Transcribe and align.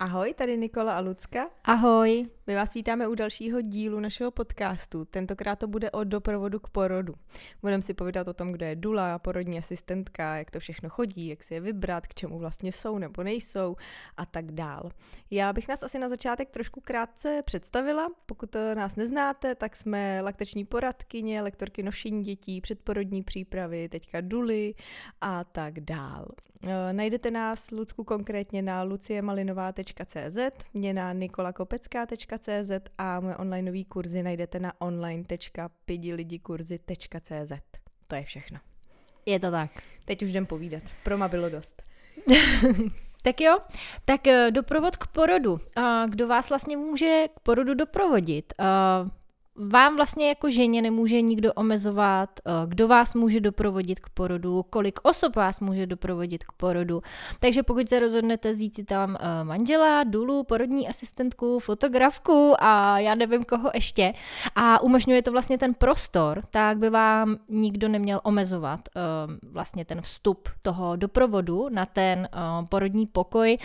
Ahoj, 0.00 0.34
tady 0.34 0.56
Nikola 0.56 0.96
a 0.96 1.00
Lucka. 1.00 1.50
Ahoj. 1.64 2.35
My 2.48 2.54
vás 2.54 2.74
vítáme 2.74 3.08
u 3.08 3.14
dalšího 3.14 3.60
dílu 3.60 4.00
našeho 4.00 4.30
podcastu. 4.30 5.04
Tentokrát 5.04 5.58
to 5.58 5.66
bude 5.66 5.90
o 5.90 6.04
doprovodu 6.04 6.58
k 6.58 6.68
porodu. 6.68 7.14
Budeme 7.62 7.82
si 7.82 7.94
povídat 7.94 8.28
o 8.28 8.34
tom, 8.34 8.52
kdo 8.52 8.66
je 8.66 8.76
dula, 8.76 9.18
porodní 9.18 9.58
asistentka, 9.58 10.36
jak 10.36 10.50
to 10.50 10.60
všechno 10.60 10.88
chodí, 10.88 11.28
jak 11.28 11.42
si 11.42 11.54
je 11.54 11.60
vybrat, 11.60 12.06
k 12.06 12.14
čemu 12.14 12.38
vlastně 12.38 12.72
jsou 12.72 12.98
nebo 12.98 13.22
nejsou 13.22 13.76
a 14.16 14.26
tak 14.26 14.52
dál. 14.52 14.90
Já 15.30 15.52
bych 15.52 15.68
nás 15.68 15.82
asi 15.82 15.98
na 15.98 16.08
začátek 16.08 16.50
trošku 16.50 16.80
krátce 16.80 17.42
představila. 17.44 18.08
Pokud 18.26 18.56
nás 18.74 18.96
neznáte, 18.96 19.54
tak 19.54 19.76
jsme 19.76 20.20
laktační 20.20 20.64
poradkyně, 20.64 21.42
lektorky 21.42 21.82
nošení 21.82 22.22
dětí, 22.22 22.60
předporodní 22.60 23.22
přípravy, 23.22 23.88
teďka 23.88 24.20
duly 24.20 24.74
a 25.20 25.44
tak 25.44 25.80
dál. 25.80 26.28
Eh, 26.62 26.92
najdete 26.92 27.30
nás, 27.30 27.70
Lucku, 27.70 28.04
konkrétně 28.04 28.62
na 28.62 28.82
luciemalinová.cz, 28.82 30.38
mě 30.74 30.94
na 30.94 31.12
nikolakopecká.cz 31.12 32.35
a 32.98 33.20
moje 33.20 33.36
onlineové 33.36 33.84
kurzy 33.84 34.22
najdete 34.22 34.60
na 34.60 34.72
online.pidilidikurzy.cz. 34.78 37.52
To 38.06 38.14
je 38.14 38.22
všechno. 38.22 38.58
Je 39.26 39.40
to 39.40 39.50
tak. 39.50 39.70
Teď 40.04 40.22
už 40.22 40.30
jdem 40.30 40.46
povídat. 40.46 40.82
Proma 41.02 41.28
bylo 41.28 41.48
dost. 41.48 41.82
tak 43.22 43.40
jo, 43.40 43.58
tak 44.04 44.26
eh, 44.26 44.50
doprovod 44.50 44.96
k 44.96 45.06
porodu. 45.06 45.60
Kdo 46.08 46.28
vás 46.28 46.48
vlastně 46.48 46.76
může 46.76 47.28
k 47.34 47.40
porodu 47.40 47.74
doprovodit? 47.74 48.52
Vám 49.58 49.96
vlastně 49.96 50.28
jako 50.28 50.50
ženě 50.50 50.82
nemůže 50.82 51.20
nikdo 51.20 51.52
omezovat, 51.52 52.30
eh, 52.46 52.50
kdo 52.66 52.88
vás 52.88 53.14
může 53.14 53.40
doprovodit 53.40 54.00
k 54.00 54.08
porodu, 54.08 54.62
kolik 54.70 54.98
osob 55.02 55.36
vás 55.36 55.60
může 55.60 55.86
doprovodit 55.86 56.44
k 56.44 56.52
porodu. 56.52 57.02
Takže 57.40 57.62
pokud 57.62 57.88
se 57.88 58.00
rozhodnete 58.00 58.50
vzít 58.50 58.74
si 58.74 58.84
tam 58.84 59.16
eh, 59.20 59.44
manžela, 59.44 60.04
dulu, 60.04 60.44
porodní 60.44 60.88
asistentku, 60.88 61.58
fotografku 61.58 62.54
a 62.58 62.98
já 62.98 63.14
nevím 63.14 63.44
koho 63.44 63.70
ještě 63.74 64.12
a 64.54 64.82
umožňuje 64.82 65.22
to 65.22 65.32
vlastně 65.32 65.58
ten 65.58 65.74
prostor, 65.74 66.42
tak 66.50 66.78
by 66.78 66.90
vám 66.90 67.36
nikdo 67.48 67.88
neměl 67.88 68.20
omezovat 68.24 68.80
eh, 68.88 69.00
vlastně 69.42 69.84
ten 69.84 70.00
vstup 70.00 70.48
toho 70.62 70.96
doprovodu 70.96 71.68
na 71.68 71.86
ten 71.86 72.28
porodní 72.68 73.06
pokoj. 73.06 73.58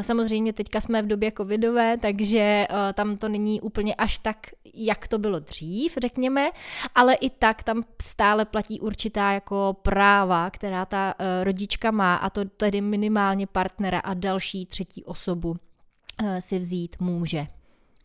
Samozřejmě 0.00 0.52
teďka 0.52 0.80
jsme 0.80 1.02
v 1.02 1.06
době 1.06 1.32
covidové, 1.36 1.98
takže 1.98 2.66
tam 2.94 3.16
to 3.16 3.28
není 3.28 3.60
úplně 3.60 3.94
až 3.94 4.18
tak, 4.18 4.36
jak 4.74 5.08
to 5.08 5.18
bylo 5.18 5.33
bylo 5.34 5.40
dřív, 5.40 5.94
řekněme, 6.00 6.50
ale 6.94 7.14
i 7.14 7.30
tak 7.30 7.62
tam 7.62 7.82
stále 8.02 8.44
platí 8.44 8.80
určitá 8.80 9.32
jako 9.32 9.76
práva, 9.82 10.50
která 10.50 10.86
ta 10.86 11.14
uh, 11.20 11.44
rodička 11.44 11.90
má 11.90 12.16
a 12.16 12.30
to 12.30 12.44
tedy 12.44 12.80
minimálně 12.80 13.46
partnera 13.46 13.98
a 13.98 14.14
další 14.14 14.66
třetí 14.66 15.04
osobu 15.04 15.50
uh, 15.50 16.38
si 16.38 16.58
vzít 16.58 16.96
může. 17.00 17.46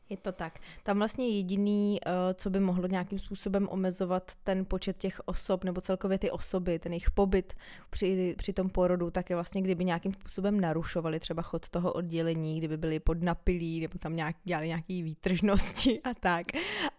Je 0.09 0.17
to 0.17 0.31
tak. 0.31 0.59
Tam 0.83 0.97
vlastně 0.97 1.27
jediný, 1.27 1.99
eh, 2.05 2.11
co 2.33 2.49
by 2.49 2.59
mohlo 2.59 2.88
nějakým 2.88 3.19
způsobem 3.19 3.67
omezovat 3.71 4.31
ten 4.43 4.65
počet 4.65 4.97
těch 4.97 5.21
osob 5.25 5.63
nebo 5.63 5.81
celkově 5.81 6.19
ty 6.19 6.31
osoby, 6.31 6.79
ten 6.79 6.91
jejich 6.91 7.11
pobyt 7.11 7.53
při, 7.89 8.35
při 8.37 8.53
tom 8.53 8.69
porodu, 8.69 9.11
tak 9.11 9.30
je 9.30 9.35
vlastně, 9.35 9.61
kdyby 9.61 9.85
nějakým 9.85 10.13
způsobem 10.13 10.59
narušovali 10.59 11.19
třeba 11.19 11.41
chod 11.41 11.69
toho 11.69 11.93
oddělení, 11.93 12.57
kdyby 12.57 12.77
byli 12.77 12.99
podnapilí 12.99 13.80
nebo 13.81 13.99
tam 13.99 14.15
nějak, 14.15 14.35
dělali 14.43 14.67
nějaké 14.67 14.93
výtržnosti 14.93 16.02
a 16.02 16.13
tak. 16.19 16.45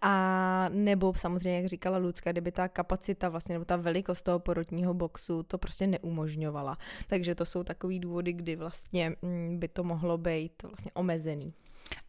A 0.01 0.69
nebo 0.69 1.13
samozřejmě, 1.17 1.57
jak 1.57 1.65
říkala 1.65 1.97
Lucka, 1.97 2.31
kdyby 2.31 2.51
ta 2.51 2.67
kapacita 2.67 3.29
vlastně 3.29 3.55
nebo 3.55 3.65
ta 3.65 3.75
velikost 3.75 4.21
toho 4.21 4.39
porodního 4.39 4.93
boxu 4.93 5.43
to 5.43 5.57
prostě 5.57 5.87
neumožňovala. 5.87 6.77
Takže 7.07 7.35
to 7.35 7.45
jsou 7.45 7.63
takový 7.63 7.99
důvody, 7.99 8.33
kdy 8.33 8.55
vlastně 8.55 9.15
mm, 9.21 9.59
by 9.59 9.67
to 9.67 9.83
mohlo 9.83 10.17
být 10.17 10.63
vlastně 10.63 10.91
omezený. 10.93 11.53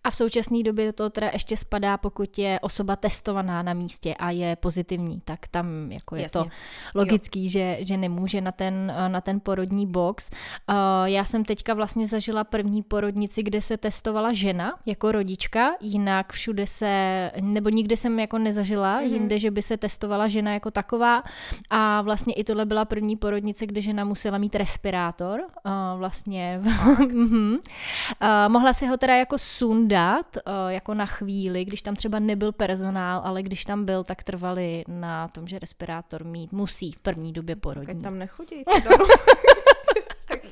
A 0.05 0.11
v 0.11 0.17
současné 0.17 0.63
době 0.63 0.87
do 0.87 0.93
toho 0.93 1.11
teda 1.11 1.31
ještě 1.33 1.57
spadá, 1.57 1.97
pokud 1.97 2.39
je 2.39 2.61
osoba 2.61 2.97
testovaná 2.97 3.63
na 3.63 3.73
místě 3.73 4.15
a 4.15 4.31
je 4.31 4.57
pozitivní, 4.57 5.21
tak 5.25 5.47
tam 5.49 5.93
jako 5.93 6.17
je 6.17 6.23
Jasně. 6.23 6.41
to 6.41 6.47
logický, 6.95 7.51
že, 7.51 7.77
že 7.81 7.97
nemůže 7.97 8.41
na 8.41 8.53
ten, 8.53 8.95
na 9.09 9.21
ten 9.21 9.41
porodní 9.41 9.87
box. 9.87 10.31
Uh, 10.31 10.77
já 11.05 11.25
jsem 11.25 11.45
teďka 11.45 11.75
vlastně 11.75 12.07
zažila 12.07 12.45
první 12.45 12.83
porodnici, 12.83 13.43
kde 13.43 13.61
se 13.61 13.77
testovala 13.77 14.33
žena 14.33 14.75
jako 14.87 15.13
rodička, 15.13 15.71
jinak 15.81 16.33
všude 16.33 16.67
se, 16.67 17.31
nebo 17.41 17.69
nikde 17.69 17.97
jsem 17.97 18.21
jako 18.21 18.39
nezažila, 18.39 19.01
mm-hmm. 19.01 19.13
jinde, 19.13 19.39
že 19.39 19.51
by 19.51 19.63
se 19.63 19.77
testovala 19.77 20.29
žena 20.29 20.53
jako 20.53 20.71
taková 20.71 21.23
a 21.71 22.03
vlastně 22.03 22.35
i 22.35 22.45
tohle 22.45 22.65
byla 22.65 22.85
první 22.85 23.17
porodnice, 23.17 23.67
kde 23.67 23.81
žena 23.81 24.05
musela 24.05 24.39
mít 24.39 24.55
respirátor, 24.55 25.41
uh, 25.41 25.99
vlastně 25.99 26.61
uh, 26.65 27.59
mohla 28.49 28.73
si 28.73 28.87
ho 28.87 28.97
teda 28.97 29.17
jako 29.17 29.39
sundat 29.39 29.92
dát 29.93 30.37
uh, 30.37 30.53
jako 30.69 30.95
na 30.95 31.07
chvíli, 31.07 31.65
když 31.65 31.83
tam 31.83 31.97
třeba 31.97 32.19
nebyl 32.19 32.53
personál, 32.53 33.21
ale 33.25 33.43
když 33.43 33.65
tam 33.65 33.85
byl, 33.85 34.05
tak 34.05 34.23
trvali 34.23 34.85
na 34.89 35.29
tom, 35.29 35.47
že 35.47 35.59
respirátor 35.59 36.25
mít 36.25 36.53
musí 36.53 36.93
v 36.93 36.99
první 36.99 37.33
době 37.33 37.57
porodní. 37.57 37.87
Tak 37.87 38.03
tam 38.03 38.19
nechodí. 38.19 38.65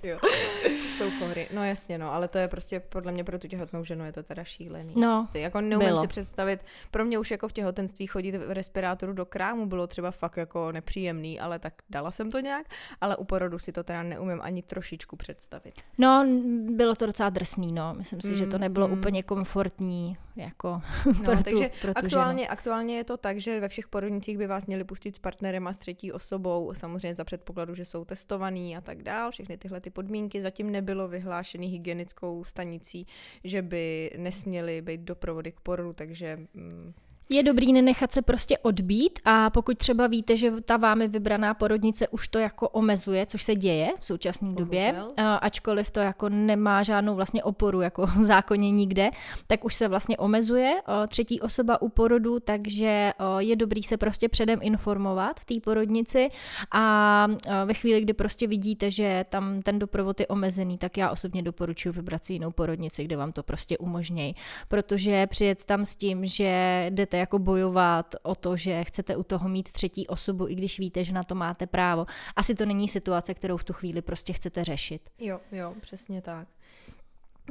jo. 0.04 0.18
Jsou 0.96 1.10
chory. 1.10 1.48
No 1.54 1.64
jasně, 1.64 1.98
no, 1.98 2.12
ale 2.12 2.28
to 2.28 2.38
je 2.38 2.48
prostě 2.48 2.80
podle 2.80 3.12
mě 3.12 3.24
pro 3.24 3.38
tu 3.38 3.48
těhotnou 3.48 3.84
ženu 3.84 4.04
je 4.04 4.12
to 4.12 4.22
teda 4.22 4.44
šílený. 4.44 4.92
No, 4.96 5.26
jako 5.34 5.60
neumím 5.60 5.88
bylo. 5.88 6.00
si 6.00 6.06
představit, 6.08 6.60
pro 6.90 7.04
mě 7.04 7.18
už 7.18 7.30
jako 7.30 7.48
v 7.48 7.52
těhotenství 7.52 8.06
chodit 8.06 8.36
v 8.36 8.50
respirátoru 8.50 9.12
do 9.12 9.26
krámu 9.26 9.66
bylo 9.66 9.86
třeba 9.86 10.10
fakt 10.10 10.36
jako 10.36 10.72
nepříjemný, 10.72 11.40
ale 11.40 11.58
tak 11.58 11.74
dala 11.90 12.10
jsem 12.10 12.30
to 12.30 12.40
nějak, 12.40 12.66
ale 13.00 13.16
u 13.16 13.24
porodu 13.24 13.58
si 13.58 13.72
to 13.72 13.82
teda 13.84 14.02
neumím 14.02 14.40
ani 14.42 14.62
trošičku 14.62 15.16
představit. 15.16 15.74
No, 15.98 16.26
bylo 16.70 16.94
to 16.94 17.06
docela 17.06 17.30
drsný, 17.30 17.72
no. 17.72 17.94
Myslím 17.94 18.20
si, 18.20 18.28
mm, 18.28 18.36
že 18.36 18.46
to 18.46 18.58
nebylo 18.58 18.88
mm. 18.88 18.94
úplně 18.94 19.22
komfortní 19.22 20.16
jako 20.40 20.82
no, 21.06 21.12
pro 21.24 21.36
tu, 21.36 21.42
takže 21.42 21.70
pro 21.80 21.94
tu 21.94 21.98
aktuálně, 22.04 22.42
ženu. 22.42 22.52
aktuálně 22.52 22.96
je 22.96 23.04
to 23.04 23.16
tak, 23.16 23.40
že 23.40 23.60
ve 23.60 23.68
všech 23.68 23.88
porodnicích 23.88 24.38
by 24.38 24.46
vás 24.46 24.66
měli 24.66 24.84
pustit 24.84 25.16
s 25.16 25.18
partnerem 25.18 25.66
a 25.66 25.72
s 25.72 25.78
třetí 25.78 26.12
osobou, 26.12 26.74
samozřejmě 26.74 27.14
za 27.14 27.24
předpokladu, 27.24 27.74
že 27.74 27.84
jsou 27.84 28.04
testovaný 28.04 28.76
a 28.76 28.80
tak 28.80 29.02
dál, 29.02 29.30
všechny 29.30 29.56
tyhle 29.56 29.80
ty 29.80 29.90
podmínky. 29.90 30.42
Zatím 30.42 30.70
nebylo 30.70 31.08
vyhlášený 31.08 31.68
hygienickou 31.68 32.44
stanicí, 32.44 33.06
že 33.44 33.62
by 33.62 34.10
nesměly 34.18 34.82
být 34.82 35.00
doprovody 35.00 35.52
k 35.52 35.60
porodu, 35.60 35.92
takže 35.92 36.38
mm, 36.54 36.94
je 37.32 37.42
dobrý 37.42 37.72
nenechat 37.72 38.12
se 38.12 38.22
prostě 38.22 38.58
odbít 38.58 39.18
a 39.24 39.50
pokud 39.50 39.78
třeba 39.78 40.06
víte, 40.06 40.36
že 40.36 40.52
ta 40.64 40.76
vámi 40.76 41.08
vybraná 41.08 41.54
porodnice 41.54 42.08
už 42.08 42.28
to 42.28 42.38
jako 42.38 42.68
omezuje, 42.68 43.26
což 43.26 43.42
se 43.42 43.54
děje 43.54 43.92
v 44.00 44.04
současné 44.04 44.52
době, 44.52 44.94
ačkoliv 45.40 45.90
to 45.90 46.00
jako 46.00 46.28
nemá 46.28 46.82
žádnou 46.82 47.14
vlastně 47.14 47.42
oporu 47.42 47.80
jako 47.80 48.06
v 48.06 48.22
zákoně 48.22 48.70
nikde, 48.70 49.10
tak 49.46 49.64
už 49.64 49.74
se 49.74 49.88
vlastně 49.88 50.16
omezuje 50.16 50.74
třetí 51.08 51.40
osoba 51.40 51.82
u 51.82 51.88
porodu, 51.88 52.40
takže 52.40 53.12
je 53.38 53.56
dobrý 53.56 53.82
se 53.82 53.96
prostě 53.96 54.28
předem 54.28 54.58
informovat 54.62 55.40
v 55.40 55.44
té 55.44 55.54
porodnici 55.64 56.28
a 56.72 57.26
ve 57.64 57.74
chvíli, 57.74 58.00
kdy 58.00 58.12
prostě 58.12 58.46
vidíte, 58.46 58.90
že 58.90 59.24
tam 59.28 59.62
ten 59.62 59.78
doprovod 59.78 60.20
je 60.20 60.26
omezený, 60.26 60.78
tak 60.78 60.96
já 60.96 61.10
osobně 61.10 61.42
doporučuji 61.42 61.92
vybrat 61.92 62.24
si 62.24 62.32
jinou 62.32 62.50
porodnici, 62.50 63.04
kde 63.04 63.16
vám 63.16 63.32
to 63.32 63.42
prostě 63.42 63.78
umožnějí, 63.78 64.34
protože 64.68 65.26
přijet 65.26 65.64
tam 65.64 65.84
s 65.84 65.96
tím, 65.96 66.26
že 66.26 66.86
jdete 66.90 67.19
jako 67.20 67.38
bojovat 67.38 68.14
o 68.22 68.34
to, 68.34 68.56
že 68.56 68.84
chcete 68.84 69.16
u 69.16 69.22
toho 69.22 69.48
mít 69.48 69.72
třetí 69.72 70.06
osobu, 70.06 70.48
i 70.48 70.54
když 70.54 70.78
víte, 70.78 71.04
že 71.04 71.12
na 71.12 71.22
to 71.22 71.34
máte 71.34 71.66
právo. 71.66 72.06
Asi 72.36 72.54
to 72.54 72.66
není 72.66 72.88
situace, 72.88 73.34
kterou 73.34 73.56
v 73.56 73.64
tu 73.64 73.72
chvíli 73.72 74.02
prostě 74.02 74.32
chcete 74.32 74.64
řešit. 74.64 75.10
Jo, 75.18 75.40
jo, 75.52 75.74
přesně 75.80 76.22
tak. 76.22 76.48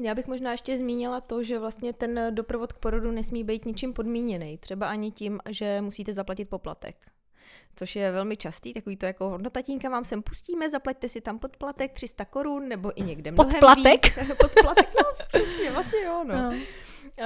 Já 0.02 0.16
bych 0.16 0.28
možná 0.28 0.52
ještě 0.52 0.78
zmínila 0.78 1.22
to, 1.22 1.44
že 1.44 1.60
vlastně 1.60 1.94
ten 1.94 2.36
doprovod 2.36 2.74
k 2.74 2.80
porodu 2.80 3.12
nesmí 3.12 3.44
být 3.44 3.66
ničím 3.66 3.94
podmíněný. 3.94 4.58
Třeba 4.58 4.90
ani 4.90 5.12
tím, 5.12 5.40
že 5.50 5.82
musíte 5.82 6.14
zaplatit 6.14 6.50
poplatek 6.50 6.96
což 7.76 7.96
je 7.96 8.12
velmi 8.12 8.38
častý, 8.38 8.74
takový 8.74 8.98
to 8.98 9.06
jako, 9.06 9.38
no 9.38 9.50
tatínka 9.50 9.90
vám 9.90 10.06
sem 10.06 10.22
pustíme, 10.22 10.70
zaplaťte 10.70 11.10
si 11.10 11.22
tam 11.22 11.40
podplatek 11.40 11.94
300 11.94 12.26
korun, 12.26 12.68
nebo 12.68 12.92
i 13.00 13.02
někde 13.02 13.32
mnohem 13.32 13.52
Podplatek? 13.52 14.28
podplatek, 14.38 14.90
no, 14.96 15.26
přesně, 15.28 15.72
vlastně 15.72 16.00
jo, 16.06 16.24
no. 16.28 16.36
no. 16.36 16.50
Uh, 17.20 17.26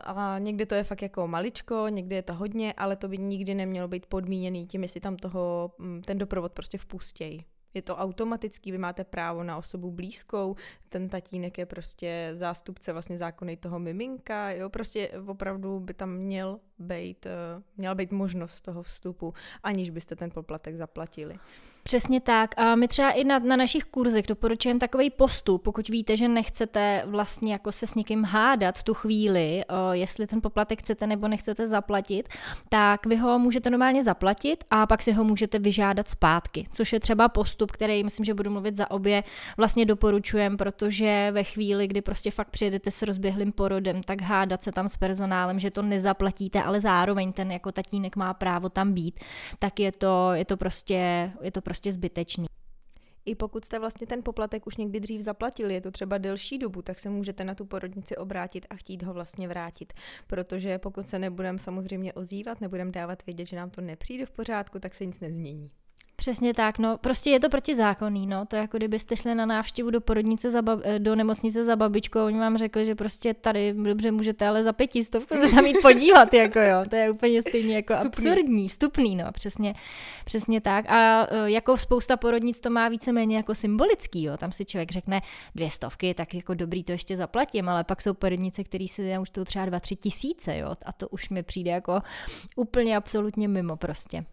a 0.00 0.38
někdy 0.38 0.66
to 0.66 0.74
je 0.74 0.84
fakt 0.84 1.02
jako 1.02 1.28
maličko, 1.28 1.88
někdy 1.88 2.14
je 2.14 2.22
to 2.22 2.34
hodně, 2.34 2.72
ale 2.72 2.96
to 2.96 3.08
by 3.08 3.18
nikdy 3.18 3.54
nemělo 3.54 3.88
být 3.88 4.06
podmíněný 4.06 4.66
tím, 4.66 4.82
jestli 4.82 5.00
tam 5.00 5.16
toho, 5.16 5.72
mm, 5.78 6.02
ten 6.02 6.18
doprovod 6.18 6.52
prostě 6.52 6.78
vpustějí. 6.78 7.44
Je 7.74 7.82
to 7.82 7.96
automatický, 7.96 8.72
vy 8.72 8.78
máte 8.78 9.04
právo 9.04 9.42
na 9.42 9.56
osobu 9.56 9.90
blízkou, 9.90 10.56
ten 10.88 11.08
tatínek 11.08 11.58
je 11.58 11.66
prostě 11.66 12.30
zástupce 12.34 12.92
vlastně 12.92 13.18
zákony 13.18 13.56
toho 13.56 13.78
miminka, 13.78 14.50
jo, 14.50 14.70
prostě 14.70 15.08
opravdu 15.26 15.80
by 15.80 15.94
tam 15.94 16.10
měl 16.10 16.60
být, 16.78 17.26
uh, 17.26 17.62
měla 17.76 17.94
být 17.94 18.12
možnost 18.12 18.60
toho 18.60 18.82
vstupu, 18.82 19.34
aniž 19.62 19.90
byste 19.90 20.16
ten 20.16 20.30
poplatek 20.30 20.76
zaplatili. 20.76 21.38
Přesně 21.84 22.20
tak. 22.20 22.54
A 22.58 22.74
my 22.74 22.88
třeba 22.88 23.10
i 23.10 23.24
na, 23.24 23.38
na 23.38 23.56
našich 23.56 23.84
kurzech 23.84 24.26
doporučujeme 24.26 24.80
takový 24.80 25.10
postup, 25.10 25.62
pokud 25.62 25.88
víte, 25.88 26.16
že 26.16 26.28
nechcete 26.28 27.02
vlastně 27.06 27.52
jako 27.52 27.72
se 27.72 27.86
s 27.86 27.94
někým 27.94 28.24
hádat 28.24 28.78
v 28.78 28.82
tu 28.82 28.94
chvíli, 28.94 29.62
o, 29.68 29.92
jestli 29.92 30.26
ten 30.26 30.40
poplatek 30.40 30.80
chcete 30.80 31.06
nebo 31.06 31.28
nechcete 31.28 31.66
zaplatit, 31.66 32.28
tak 32.68 33.06
vy 33.06 33.16
ho 33.16 33.38
můžete 33.38 33.70
normálně 33.70 34.02
zaplatit 34.02 34.64
a 34.70 34.86
pak 34.86 35.02
si 35.02 35.12
ho 35.12 35.24
můžete 35.24 35.58
vyžádat 35.58 36.08
zpátky, 36.08 36.66
což 36.72 36.92
je 36.92 37.00
třeba 37.00 37.28
postup, 37.28 37.72
který 37.72 38.04
myslím, 38.04 38.24
že 38.24 38.34
budu 38.34 38.50
mluvit 38.50 38.76
za 38.76 38.90
obě, 38.90 39.24
vlastně 39.56 39.84
doporučujem, 39.84 40.56
protože 40.56 41.28
ve 41.32 41.44
chvíli, 41.44 41.86
kdy 41.86 42.02
prostě 42.02 42.30
fakt 42.30 42.50
přijedete 42.50 42.90
s 42.90 43.02
rozběhlým 43.02 43.52
porodem, 43.52 44.02
tak 44.02 44.20
hádat 44.20 44.62
se 44.62 44.72
tam 44.72 44.88
s 44.88 44.96
personálem, 44.96 45.58
že 45.58 45.70
to 45.70 45.82
nezaplatíte, 45.82 46.62
ale 46.62 46.80
zároveň 46.80 47.32
ten 47.32 47.52
jako 47.52 47.72
tatínek 47.72 48.16
má 48.16 48.34
právo 48.34 48.68
tam 48.68 48.92
být, 48.92 49.20
tak 49.58 49.80
je 49.80 49.92
to, 49.92 50.32
je 50.32 50.44
to 50.44 50.56
prostě, 50.56 51.32
je 51.42 51.50
to 51.50 51.60
prostě 51.60 51.71
prostě 51.72 51.92
zbytečný. 51.92 52.46
I 53.24 53.34
pokud 53.34 53.64
jste 53.64 53.78
vlastně 53.78 54.06
ten 54.06 54.22
poplatek 54.22 54.66
už 54.66 54.76
někdy 54.76 55.00
dřív 55.00 55.20
zaplatili, 55.20 55.74
je 55.74 55.80
to 55.80 55.90
třeba 55.90 56.18
delší 56.18 56.58
dobu, 56.58 56.82
tak 56.82 56.98
se 56.98 57.10
můžete 57.10 57.44
na 57.44 57.54
tu 57.54 57.64
porodnici 57.64 58.16
obrátit 58.16 58.66
a 58.70 58.76
chtít 58.76 59.02
ho 59.02 59.14
vlastně 59.14 59.48
vrátit. 59.48 59.92
Protože 60.26 60.78
pokud 60.78 61.08
se 61.08 61.18
nebudeme 61.18 61.58
samozřejmě 61.58 62.12
ozývat, 62.12 62.60
nebudeme 62.60 62.90
dávat 62.90 63.26
vědět, 63.26 63.48
že 63.48 63.56
nám 63.56 63.70
to 63.70 63.80
nepřijde 63.80 64.26
v 64.26 64.30
pořádku, 64.30 64.78
tak 64.78 64.94
se 64.94 65.06
nic 65.06 65.20
nezmění. 65.20 65.70
Přesně 66.16 66.54
tak, 66.54 66.78
no. 66.78 66.98
Prostě 66.98 67.30
je 67.30 67.40
to 67.40 67.48
protizákonný, 67.48 68.26
no. 68.26 68.46
To 68.46 68.56
je 68.56 68.60
jako 68.60 68.76
kdybyste 68.76 69.16
šli 69.16 69.34
na 69.34 69.46
návštěvu 69.46 69.90
do 69.90 70.00
porodnice 70.00 70.50
za 70.50 70.60
bab- 70.60 70.80
eh, 70.84 70.98
do 70.98 71.14
nemocnice 71.14 71.64
za 71.64 71.76
babičkou 71.76 72.18
a 72.18 72.24
oni 72.24 72.38
vám 72.38 72.58
řekli, 72.58 72.86
že 72.86 72.94
prostě 72.94 73.34
tady 73.34 73.72
dobře 73.72 74.10
můžete, 74.10 74.48
ale 74.48 74.64
za 74.64 74.72
pětistovku 74.72 75.36
se 75.36 75.48
tam 75.48 75.66
jít 75.66 75.76
podívat, 75.82 76.34
jako 76.34 76.58
jo. 76.58 76.84
To 76.90 76.96
je 76.96 77.10
úplně 77.10 77.42
stejně 77.42 77.76
jako 77.76 77.94
vstupný. 77.94 78.30
absurdní, 78.30 78.68
vstupný, 78.68 79.16
no. 79.16 79.24
Přesně, 79.32 79.74
přesně 80.24 80.60
tak. 80.60 80.90
A 80.90 81.26
eh, 81.30 81.50
jako 81.50 81.76
spousta 81.76 82.16
porodnic 82.16 82.60
to 82.60 82.70
má 82.70 82.88
víceméně 82.88 83.36
jako 83.36 83.54
symbolický, 83.54 84.22
jo. 84.24 84.36
Tam 84.36 84.52
si 84.52 84.64
člověk 84.64 84.92
řekne 84.92 85.20
dvě 85.54 85.70
stovky, 85.70 86.14
tak 86.14 86.34
jako 86.34 86.54
dobrý 86.54 86.84
to 86.84 86.92
ještě 86.92 87.16
zaplatím, 87.16 87.68
ale 87.68 87.84
pak 87.84 88.02
jsou 88.02 88.14
porodnice, 88.14 88.64
které 88.64 88.88
si 88.88 89.18
už 89.18 89.30
to 89.30 89.44
třeba 89.44 89.66
dva, 89.66 89.80
tři 89.80 89.96
tisíce, 89.96 90.58
jo. 90.58 90.74
A 90.86 90.92
to 90.92 91.08
už 91.08 91.28
mi 91.28 91.42
přijde 91.42 91.70
jako 91.70 92.00
úplně 92.56 92.96
absolutně 92.96 93.48
mimo 93.48 93.76
prostě. 93.76 94.24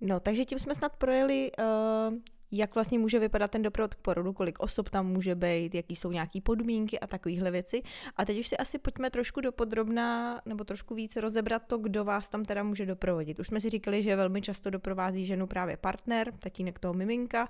No, 0.00 0.20
takže 0.20 0.44
tím 0.44 0.58
jsme 0.58 0.74
snad 0.74 0.96
projeli 0.96 1.52
uh, 1.58 2.14
jak 2.56 2.74
vlastně 2.74 2.98
může 2.98 3.18
vypadat 3.18 3.50
ten 3.50 3.62
doprovod 3.62 3.94
k 3.94 3.98
porodu, 3.98 4.32
kolik 4.32 4.60
osob 4.60 4.88
tam 4.88 5.06
může 5.06 5.34
být, 5.34 5.74
jaký 5.74 5.96
jsou 5.96 6.12
nějaké 6.12 6.40
podmínky 6.40 7.00
a 7.00 7.06
takovéhle 7.06 7.50
věci. 7.50 7.82
A 8.16 8.24
teď 8.24 8.38
už 8.38 8.48
si 8.48 8.56
asi 8.56 8.78
pojďme 8.78 9.10
trošku 9.10 9.40
dopodrobná 9.40 10.40
nebo 10.46 10.64
trošku 10.64 10.94
více 10.94 11.20
rozebrat 11.20 11.62
to, 11.66 11.78
kdo 11.78 12.04
vás 12.04 12.28
tam 12.28 12.44
teda 12.44 12.62
může 12.62 12.86
doprovodit. 12.86 13.38
Už 13.38 13.46
jsme 13.46 13.60
si 13.60 13.70
říkali, 13.70 14.02
že 14.02 14.16
velmi 14.16 14.42
často 14.42 14.70
doprovází 14.70 15.26
ženu 15.26 15.46
právě 15.46 15.76
partner, 15.76 16.32
tatínek 16.38 16.78
toho 16.78 16.94
miminka 16.94 17.48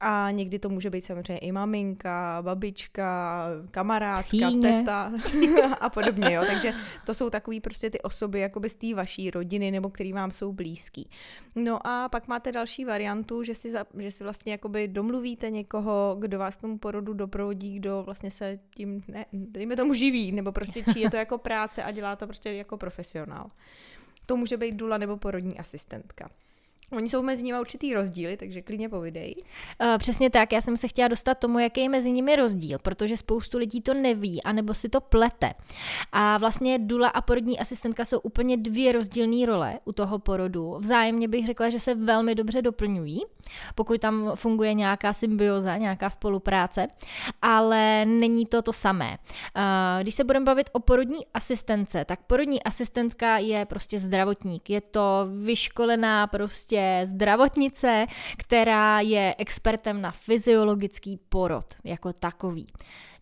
a 0.00 0.30
někdy 0.30 0.58
to 0.58 0.68
může 0.68 0.90
být 0.90 1.04
samozřejmě 1.04 1.38
i 1.38 1.52
maminka, 1.52 2.38
babička, 2.42 3.46
kamarádka, 3.70 4.22
Chýně. 4.30 4.78
teta 4.78 5.12
a 5.80 5.90
podobně. 5.90 6.34
Jo. 6.34 6.42
Takže 6.46 6.74
to 7.06 7.14
jsou 7.14 7.30
takový 7.30 7.60
prostě 7.60 7.90
ty 7.90 8.00
osoby 8.00 8.40
jakoby 8.40 8.70
z 8.70 8.74
té 8.74 8.94
vaší 8.94 9.30
rodiny 9.30 9.70
nebo 9.70 9.90
který 9.90 10.12
vám 10.12 10.30
jsou 10.30 10.52
blízký. 10.52 11.10
No 11.54 11.86
a 11.86 12.08
pak 12.08 12.28
máte 12.28 12.52
další 12.52 12.84
variantu, 12.84 13.42
že 13.42 13.54
si, 13.54 13.70
za, 13.70 13.84
že 13.98 14.10
si 14.10 14.24
vlastně 14.24 14.31
jakoby 14.46 14.88
domluvíte 14.88 15.50
někoho, 15.50 16.16
kdo 16.18 16.38
vás 16.38 16.56
k 16.56 16.60
tomu 16.60 16.78
porodu 16.78 17.12
doprovodí, 17.12 17.76
kdo 17.76 18.02
vlastně 18.02 18.30
se 18.30 18.58
tím, 18.74 19.02
ne, 19.08 19.26
dejme 19.32 19.76
tomu 19.76 19.94
živí, 19.94 20.32
nebo 20.32 20.52
prostě 20.52 20.84
čí 20.92 21.00
je 21.00 21.10
to 21.10 21.16
jako 21.16 21.38
práce 21.38 21.82
a 21.82 21.90
dělá 21.90 22.16
to 22.16 22.26
prostě 22.26 22.52
jako 22.52 22.76
profesionál. 22.76 23.50
To 24.26 24.36
může 24.36 24.56
být 24.56 24.72
dula 24.72 24.98
nebo 24.98 25.16
porodní 25.16 25.58
asistentka. 25.58 26.30
Oni 26.92 27.08
jsou 27.08 27.22
mezi 27.22 27.42
nimi 27.42 27.60
určitý 27.60 27.94
rozdíly, 27.94 28.36
takže 28.36 28.62
klidně 28.62 28.88
povidej. 28.88 29.34
Uh, 29.80 29.98
přesně 29.98 30.30
tak, 30.30 30.52
já 30.52 30.60
jsem 30.60 30.76
se 30.76 30.88
chtěla 30.88 31.08
dostat 31.08 31.38
tomu, 31.38 31.58
jaký 31.58 31.80
je 31.80 31.88
mezi 31.88 32.12
nimi 32.12 32.36
rozdíl, 32.36 32.78
protože 32.78 33.16
spoustu 33.16 33.58
lidí 33.58 33.80
to 33.80 33.94
neví, 33.94 34.42
anebo 34.42 34.74
si 34.74 34.88
to 34.88 35.00
plete. 35.00 35.52
A 36.12 36.38
vlastně 36.38 36.78
dula 36.78 37.08
a 37.08 37.20
porodní 37.20 37.58
asistentka 37.58 38.04
jsou 38.04 38.18
úplně 38.18 38.56
dvě 38.56 38.92
rozdílné 38.92 39.46
role 39.46 39.78
u 39.84 39.92
toho 39.92 40.18
porodu. 40.18 40.76
Vzájemně 40.78 41.28
bych 41.28 41.46
řekla, 41.46 41.70
že 41.70 41.78
se 41.78 41.94
velmi 41.94 42.34
dobře 42.34 42.62
doplňují, 42.62 43.22
pokud 43.74 44.00
tam 44.00 44.32
funguje 44.34 44.74
nějaká 44.74 45.12
symbioza, 45.12 45.76
nějaká 45.76 46.10
spolupráce, 46.10 46.86
ale 47.42 48.04
není 48.04 48.46
to 48.46 48.62
to 48.62 48.72
samé. 48.72 49.18
Uh, 49.56 49.62
když 50.02 50.14
se 50.14 50.24
budeme 50.24 50.46
bavit 50.46 50.70
o 50.72 50.80
porodní 50.80 51.26
asistence, 51.34 52.04
tak 52.04 52.20
porodní 52.26 52.62
asistentka 52.62 53.38
je 53.38 53.64
prostě 53.66 53.98
zdravotník, 53.98 54.70
je 54.70 54.80
to 54.80 55.26
vyškolená 55.42 56.26
prostě 56.26 56.81
zdravotnice, 57.04 58.06
která 58.38 59.00
je 59.00 59.34
expertem 59.38 60.00
na 60.00 60.10
fyziologický 60.10 61.20
porod 61.28 61.74
jako 61.84 62.12
takový. 62.12 62.66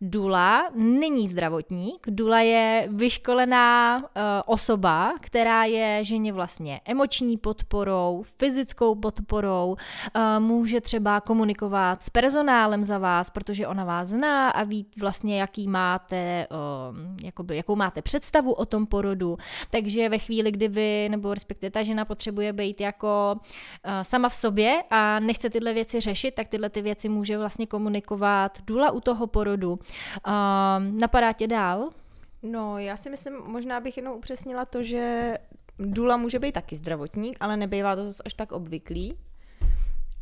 Dula 0.02 0.70
není 0.74 1.28
zdravotník, 1.28 2.06
Dula 2.10 2.40
je 2.40 2.88
vyškolená 2.92 3.98
uh, 3.98 4.04
osoba, 4.46 5.14
která 5.20 5.64
je 5.64 6.04
ženě 6.04 6.32
vlastně 6.32 6.80
emoční 6.84 7.36
podporou, 7.36 8.22
fyzickou 8.38 8.94
podporou, 8.94 9.76
uh, 10.16 10.22
může 10.38 10.80
třeba 10.80 11.20
komunikovat 11.20 12.02
s 12.02 12.10
personálem 12.10 12.84
za 12.84 12.98
vás, 12.98 13.30
protože 13.30 13.66
ona 13.66 13.84
vás 13.84 14.08
zná 14.08 14.50
a 14.50 14.64
ví 14.64 14.86
vlastně, 15.00 15.40
jaký 15.40 15.68
máte, 15.68 16.46
uh, 16.50 16.96
jakoby, 17.22 17.56
jakou 17.56 17.76
máte 17.76 18.02
představu 18.02 18.52
o 18.52 18.66
tom 18.66 18.86
porodu, 18.86 19.36
takže 19.70 20.08
ve 20.08 20.18
chvíli, 20.18 20.52
kdy 20.52 20.68
vy, 20.68 21.08
nebo 21.08 21.34
respektive 21.34 21.70
ta 21.70 21.82
žena 21.82 22.04
potřebuje 22.04 22.52
být 22.52 22.80
jako 22.80 23.36
sama 24.02 24.28
v 24.28 24.34
sobě 24.34 24.82
a 24.90 25.20
nechce 25.20 25.50
tyhle 25.50 25.72
věci 25.72 26.00
řešit, 26.00 26.34
tak 26.34 26.48
tyhle 26.48 26.70
ty 26.70 26.82
věci 26.82 27.08
může 27.08 27.38
vlastně 27.38 27.66
komunikovat 27.66 28.58
Dula 28.66 28.90
u 28.90 29.00
toho 29.00 29.26
porodu. 29.26 29.78
Uh, 30.26 30.32
napadá 31.00 31.32
tě 31.32 31.46
dál? 31.46 31.90
No, 32.42 32.78
já 32.78 32.96
si 32.96 33.10
myslím, 33.10 33.34
možná 33.44 33.80
bych 33.80 33.96
jenom 33.96 34.16
upřesnila 34.16 34.64
to, 34.64 34.82
že 34.82 35.34
Dula 35.78 36.16
může 36.16 36.38
být 36.38 36.52
taky 36.52 36.76
zdravotník, 36.76 37.36
ale 37.40 37.56
nebývá 37.56 37.96
to 37.96 38.04
zase 38.04 38.22
až 38.26 38.34
tak 38.34 38.52
obvyklý. 38.52 39.18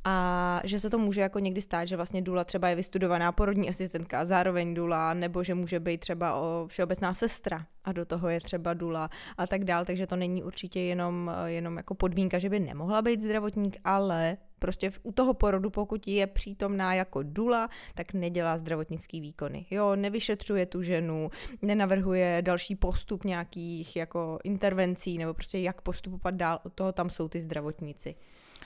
A 0.04 0.60
že 0.64 0.80
se 0.80 0.90
to 0.90 0.98
může 0.98 1.20
jako 1.20 1.38
někdy 1.38 1.60
stát, 1.60 1.84
že 1.84 1.96
vlastně 1.96 2.22
Dula 2.22 2.44
třeba 2.44 2.68
je 2.68 2.74
vystudovaná 2.74 3.32
porodní 3.32 3.68
asistentka 3.68 4.24
zároveň 4.24 4.74
Dula, 4.74 5.14
nebo 5.14 5.42
že 5.42 5.54
může 5.54 5.80
být 5.80 6.00
třeba 6.00 6.34
o 6.34 6.66
všeobecná 6.66 7.14
sestra 7.14 7.66
a 7.84 7.92
do 7.92 8.04
toho 8.04 8.28
je 8.28 8.40
třeba 8.40 8.74
Dula 8.74 9.10
a 9.38 9.46
tak 9.46 9.64
dál, 9.64 9.84
takže 9.84 10.06
to 10.06 10.16
není 10.16 10.42
určitě 10.42 10.80
jenom, 10.80 11.30
jenom 11.46 11.76
jako 11.76 11.94
podmínka, 11.94 12.38
že 12.38 12.50
by 12.50 12.60
nemohla 12.60 13.02
být 13.02 13.20
zdravotník, 13.20 13.76
ale 13.84 14.36
prostě 14.58 14.92
u 15.02 15.12
toho 15.12 15.34
porodu, 15.34 15.70
pokud 15.70 16.08
je 16.08 16.26
přítomná 16.26 16.94
jako 16.94 17.22
dula, 17.22 17.68
tak 17.94 18.12
nedělá 18.12 18.58
zdravotnický 18.58 19.20
výkony. 19.20 19.66
Jo, 19.70 19.96
nevyšetřuje 19.96 20.66
tu 20.66 20.82
ženu, 20.82 21.30
nenavrhuje 21.62 22.42
další 22.42 22.74
postup 22.74 23.24
nějakých 23.24 23.96
jako 23.96 24.38
intervencí 24.44 25.18
nebo 25.18 25.34
prostě 25.34 25.58
jak 25.58 25.80
postupovat 25.82 26.34
dál, 26.34 26.60
od 26.64 26.72
toho 26.72 26.92
tam 26.92 27.10
jsou 27.10 27.28
ty 27.28 27.40
zdravotníci 27.40 28.14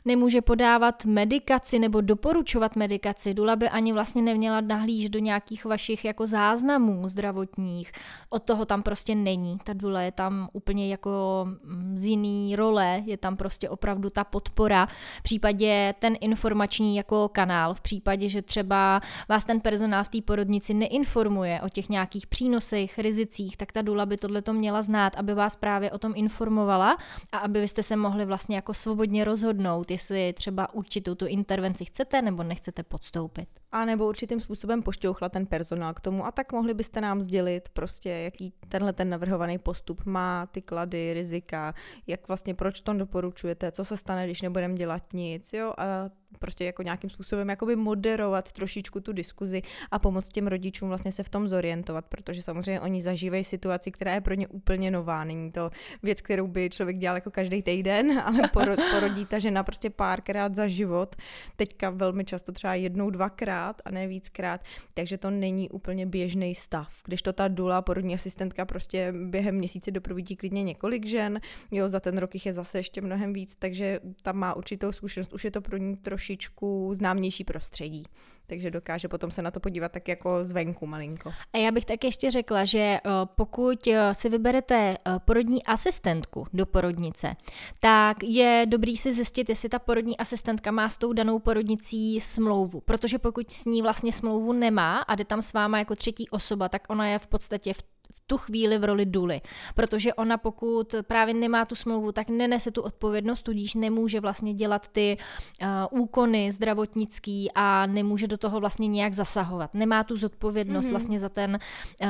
nemůže 0.04 0.43
podávat 0.43 1.04
medikaci 1.04 1.78
nebo 1.78 2.00
doporučovat 2.00 2.76
medikaci. 2.76 3.35
Dula 3.35 3.56
by 3.56 3.68
ani 3.68 3.92
vlastně 3.92 4.23
neměla 4.23 4.61
nahlíž 4.61 5.11
do 5.11 5.18
nějakých 5.18 5.64
vašich 5.64 6.04
jako 6.04 6.26
záznamů 6.26 7.09
zdravotních. 7.09 7.92
Od 8.30 8.42
toho 8.42 8.64
tam 8.64 8.82
prostě 8.82 9.14
není. 9.14 9.59
Ta 9.64 9.73
dula 9.73 10.00
je 10.00 10.12
tam 10.12 10.49
úplně 10.52 10.88
jako 10.88 11.47
mm, 11.64 11.94
z 11.99 12.04
jiný 12.04 12.56
role, 12.56 13.02
je 13.04 13.16
tam 13.16 13.37
prostě 13.37 13.68
opravdu 13.68 14.11
ta 14.11 14.25
podpora. 14.25 14.87
V 15.18 15.23
případě 15.23 15.94
ten 15.99 16.16
informační 16.21 16.97
jako 16.97 17.28
kanál, 17.28 17.75
v 17.75 17.80
případě, 17.80 18.28
že 18.28 18.42
třeba 18.42 19.00
vás 19.28 19.44
ten 19.44 19.61
personál 19.61 20.04
v 20.04 20.09
té 20.09 20.18
porodnici 20.23 20.75
neinformuje 20.75 21.61
o 21.61 21.68
těch 21.68 21.88
nějakých 21.88 22.26
přínosech, 22.26 22.99
rizicích, 22.99 23.56
tak 23.56 23.73
ta 23.73 23.82
dula 23.82 24.06
by 24.06 24.16
tohle 24.16 24.42
to 24.42 24.52
měla 24.52 24.82
znát, 24.82 25.16
aby 25.16 25.35
vás 25.35 25.56
právě 25.56 25.90
o 25.90 25.99
tom 25.99 26.12
informovala 26.16 26.97
a 27.32 27.38
aby 27.38 27.61
vy 27.61 27.68
jste 27.68 27.82
se 27.82 27.97
mohli 27.97 28.25
vlastně 28.25 28.56
jako 28.56 28.75
svobodně 28.75 29.25
rozhodnout, 29.25 29.90
jestli 29.92 30.32
třeba 30.32 30.75
určitou 30.75 31.14
tu 31.14 31.26
intervenci 31.26 31.84
chcete 31.84 32.22
nebo 32.22 32.42
nechcete 32.42 32.82
podstoupit. 32.82 33.49
A 33.72 33.84
nebo 33.84 34.08
určitým 34.08 34.40
způsobem 34.40 34.82
pošťouchla 34.82 35.28
ten 35.28 35.46
personál 35.46 35.94
k 35.94 36.00
tomu 36.00 36.26
a 36.26 36.32
tak 36.32 36.52
mohli 36.52 36.75
byste 36.75 37.00
nám 37.00 37.22
sdělit 37.22 37.68
prostě, 37.68 38.11
jaký 38.11 38.52
tenhle 38.68 38.92
ten 38.92 39.08
navrhovaný 39.08 39.58
postup 39.58 40.04
má, 40.04 40.46
ty 40.46 40.62
klady, 40.62 41.14
rizika, 41.14 41.75
jak 42.06 42.28
vlastně 42.28 42.54
proč 42.54 42.80
to 42.80 42.92
doporučujete, 42.92 43.72
co 43.72 43.84
se 43.84 43.96
stane, 43.96 44.25
když 44.25 44.42
nebudeme 44.42 44.75
dělat 44.75 45.12
nic, 45.12 45.52
jo, 45.52 45.72
a 45.78 46.11
prostě 46.39 46.65
jako 46.65 46.83
nějakým 46.83 47.11
způsobem 47.11 47.49
jakoby 47.49 47.77
moderovat 47.77 48.53
trošičku 48.53 49.01
tu 49.01 49.12
diskuzi 49.12 49.62
a 49.91 49.99
pomoct 49.99 50.29
těm 50.29 50.47
rodičům 50.47 50.89
vlastně 50.89 51.12
se 51.12 51.23
v 51.23 51.29
tom 51.29 51.49
zorientovat, 51.49 52.07
protože 52.07 52.43
samozřejmě 52.43 52.81
oni 52.81 53.03
zažívají 53.03 53.45
situaci, 53.45 53.91
která 53.91 54.15
je 54.15 54.21
pro 54.21 54.35
ně 54.35 54.49
úplně 54.49 54.91
nová. 54.91 55.25
Není 55.25 55.53
to 55.53 55.71
věc, 56.03 56.21
kterou 56.21 56.47
by 56.47 56.71
člověk 56.71 56.97
dělal 56.97 57.17
jako 57.17 57.31
každý 57.31 57.62
týden, 57.62 58.21
ale 58.25 58.51
porodí 58.91 59.27
ta 59.27 59.39
žena 59.39 59.62
prostě 59.62 59.91
párkrát 59.91 60.55
za 60.55 60.69
život. 60.69 61.17
Teďka 61.57 61.91
velmi 61.91 62.25
často 62.25 62.53
třeba 62.53 62.75
jednou, 62.75 63.11
dvakrát 63.11 63.83
a 63.85 63.91
ne 63.91 64.07
víckrát, 64.07 64.61
takže 64.95 65.19
to 65.19 65.31
není 65.31 65.71
úplně 65.71 66.07
běžný 66.07 66.55
stav. 66.55 66.89
Když 67.05 67.23
to 67.23 67.33
ta 67.33 67.49
dula, 67.49 67.83
porodní 67.83 68.15
asistentka 68.15 68.65
prostě 68.65 69.12
během 69.12 69.55
měsíce 69.55 69.91
doprovodí 69.91 70.37
klidně 70.37 70.62
několik 70.62 71.07
žen, 71.07 71.41
jo, 71.71 71.89
za 71.89 72.01
ten 72.01 72.19
rok 72.19 72.35
jich 72.35 72.47
je 72.47 72.53
zase 72.53 72.79
ještě 72.79 73.01
mnohem 73.01 73.33
víc, 73.33 73.57
takže 73.59 74.01
tam 74.23 74.37
má 74.37 74.55
určitou 74.55 74.93
zkušenost, 74.93 75.33
už 75.33 75.45
je 75.45 75.51
to 75.51 75.61
pro 75.61 75.77
ní 75.77 75.97
trošičku 76.23 76.91
známější 76.95 77.45
prostředí 77.45 78.05
takže 78.47 78.71
dokáže 78.71 79.09
potom 79.09 79.31
se 79.31 79.43
na 79.43 79.50
to 79.50 79.61
podívat 79.61 79.93
tak 79.93 80.09
jako 80.09 80.45
zvenku 80.45 80.87
malinko. 80.87 81.33
A 81.52 81.59
já 81.59 81.71
bych 81.71 81.85
tak 81.85 82.05
ještě 82.05 82.31
řekla, 82.31 82.64
že 82.64 82.79
eh, 82.79 83.00
pokud 83.25 83.87
eh, 83.87 84.14
si 84.14 84.29
vyberete 84.29 84.75
eh, 84.75 85.19
porodní 85.25 85.64
asistentku 85.64 86.47
do 86.52 86.67
porodnice, 86.67 87.37
tak 87.81 88.23
je 88.23 88.67
dobrý 88.69 88.97
si 88.97 89.12
zjistit, 89.12 89.49
jestli 89.49 89.69
ta 89.69 89.79
porodní 89.79 90.19
asistentka 90.19 90.71
má 90.71 90.88
s 90.88 90.97
tou 90.97 91.12
danou 91.12 91.38
porodnicí 91.38 92.21
smlouvu, 92.21 92.81
protože 92.81 93.19
pokud 93.19 93.52
s 93.52 93.64
ní 93.64 93.83
vlastně 93.83 94.12
smlouvu 94.12 94.52
nemá 94.52 94.99
a 94.99 95.14
jde 95.14 95.25
tam 95.25 95.43
s 95.43 95.52
váma 95.52 95.79
jako 95.79 95.97
třetí 95.97 96.29
osoba, 96.29 96.69
tak 96.69 96.83
ona 96.88 97.07
je 97.07 97.19
v 97.19 97.26
podstatě 97.26 97.75
v 97.75 97.83
v 98.12 98.23
tu 98.26 98.37
chvíli 98.37 98.78
v 98.78 98.85
roli 98.85 99.07
duly, 99.07 99.40
protože 99.75 100.14
ona 100.14 100.37
pokud 100.38 100.95
právě 101.02 101.35
nemá 101.35 101.64
tu 101.64 101.75
smlouvu, 101.75 102.12
tak 102.12 102.28
nenese 102.28 102.71
tu 102.71 102.83
odpovědnost, 102.83 103.42
tudíž 103.42 103.75
nemůže 103.75 104.21
vlastně 104.21 104.54
dělat 104.54 104.88
ty 104.88 105.16
uh, 105.62 106.00
úkony 106.00 106.52
zdravotnický 106.52 107.50
a 107.54 107.87
nemůže 107.87 108.26
do 108.26 108.38
toho 108.38 108.61
vlastně 108.61 108.88
nějak 108.88 109.14
zasahovat. 109.14 109.75
Nemá 109.75 110.04
tu 110.04 110.16
zodpovědnost 110.16 110.87
mm-hmm. 110.87 110.90
vlastně 110.90 111.19
za 111.19 111.28
ten, 111.28 111.59
uh, 112.02 112.09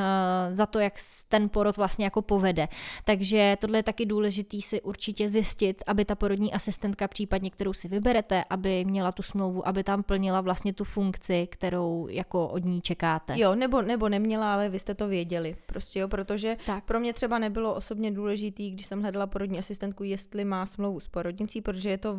za 0.51 0.67
to, 0.67 0.79
jak 0.79 0.95
ten 1.29 1.49
porod 1.49 1.77
vlastně 1.77 2.05
jako 2.05 2.23
povede. 2.23 2.69
Takže 3.05 3.57
tohle 3.61 3.79
je 3.79 3.83
taky 3.83 4.07
důležitý 4.07 4.63
si 4.63 4.81
určitě 4.81 5.29
zjistit, 5.29 5.83
aby 5.87 6.05
ta 6.05 6.15
porodní 6.15 6.53
asistentka 6.53 7.09
případně, 7.09 7.51
kterou 7.51 7.73
si 7.73 7.89
vyberete, 7.89 8.45
aby 8.51 8.85
měla 8.85 9.13
tu 9.13 9.23
smlouvu, 9.23 9.69
aby 9.69 9.85
tam 9.85 10.03
plnila 10.03 10.41
vlastně 10.41 10.73
tu 10.73 10.85
funkci, 10.85 11.49
kterou 11.51 12.07
jako 12.11 12.49
od 12.49 12.65
ní 12.65 12.81
čekáte. 12.81 13.35
Jo, 13.37 13.55
nebo, 13.55 13.83
nebo 13.83 14.09
neměla, 14.09 14.55
ale 14.55 14.69
vy 14.69 14.79
jste 14.79 14.95
to 14.95 15.09
věděli. 15.09 15.57
Prostě 15.67 15.92
jo, 16.01 16.09
protože 16.09 16.57
tak. 16.67 16.85
pro 16.85 17.01
mě 17.01 17.13
třeba 17.13 17.39
nebylo 17.39 17.75
osobně 17.75 18.11
důležitý, 18.11 18.71
když 18.71 18.87
jsem 18.87 19.03
hledala 19.03 19.27
porodní 19.27 19.59
asistentku, 19.59 20.05
jestli 20.05 20.45
má 20.45 20.67
smlouvu 20.67 21.01
s 21.01 21.09
porodnicí, 21.09 21.61
protože 21.61 21.91
je 21.91 21.99
to 21.99 22.19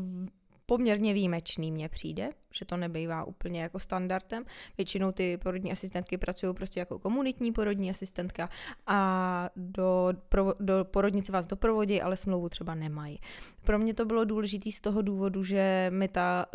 poměrně 0.65 1.13
výjimečný 1.13 1.71
mně 1.71 1.89
přijde, 1.89 2.29
že 2.53 2.65
to 2.65 2.77
nebývá 2.77 3.23
úplně 3.23 3.61
jako 3.61 3.79
standardem. 3.79 4.43
Většinou 4.77 5.11
ty 5.11 5.37
porodní 5.37 5.71
asistentky 5.71 6.17
pracují 6.17 6.53
prostě 6.53 6.79
jako 6.79 6.99
komunitní 6.99 7.51
porodní 7.51 7.89
asistentka 7.89 8.49
a 8.87 9.49
do, 9.55 10.13
pro, 10.29 10.53
do 10.59 10.85
porodnice 10.85 11.31
vás 11.31 11.47
doprovodí, 11.47 12.01
ale 12.01 12.17
smlouvu 12.17 12.49
třeba 12.49 12.75
nemají. 12.75 13.19
Pro 13.65 13.79
mě 13.79 13.93
to 13.93 14.05
bylo 14.05 14.25
důležité 14.25 14.71
z 14.71 14.81
toho 14.81 15.01
důvodu, 15.01 15.43
že 15.43 15.87
mi 15.93 16.07
ta, 16.07 16.45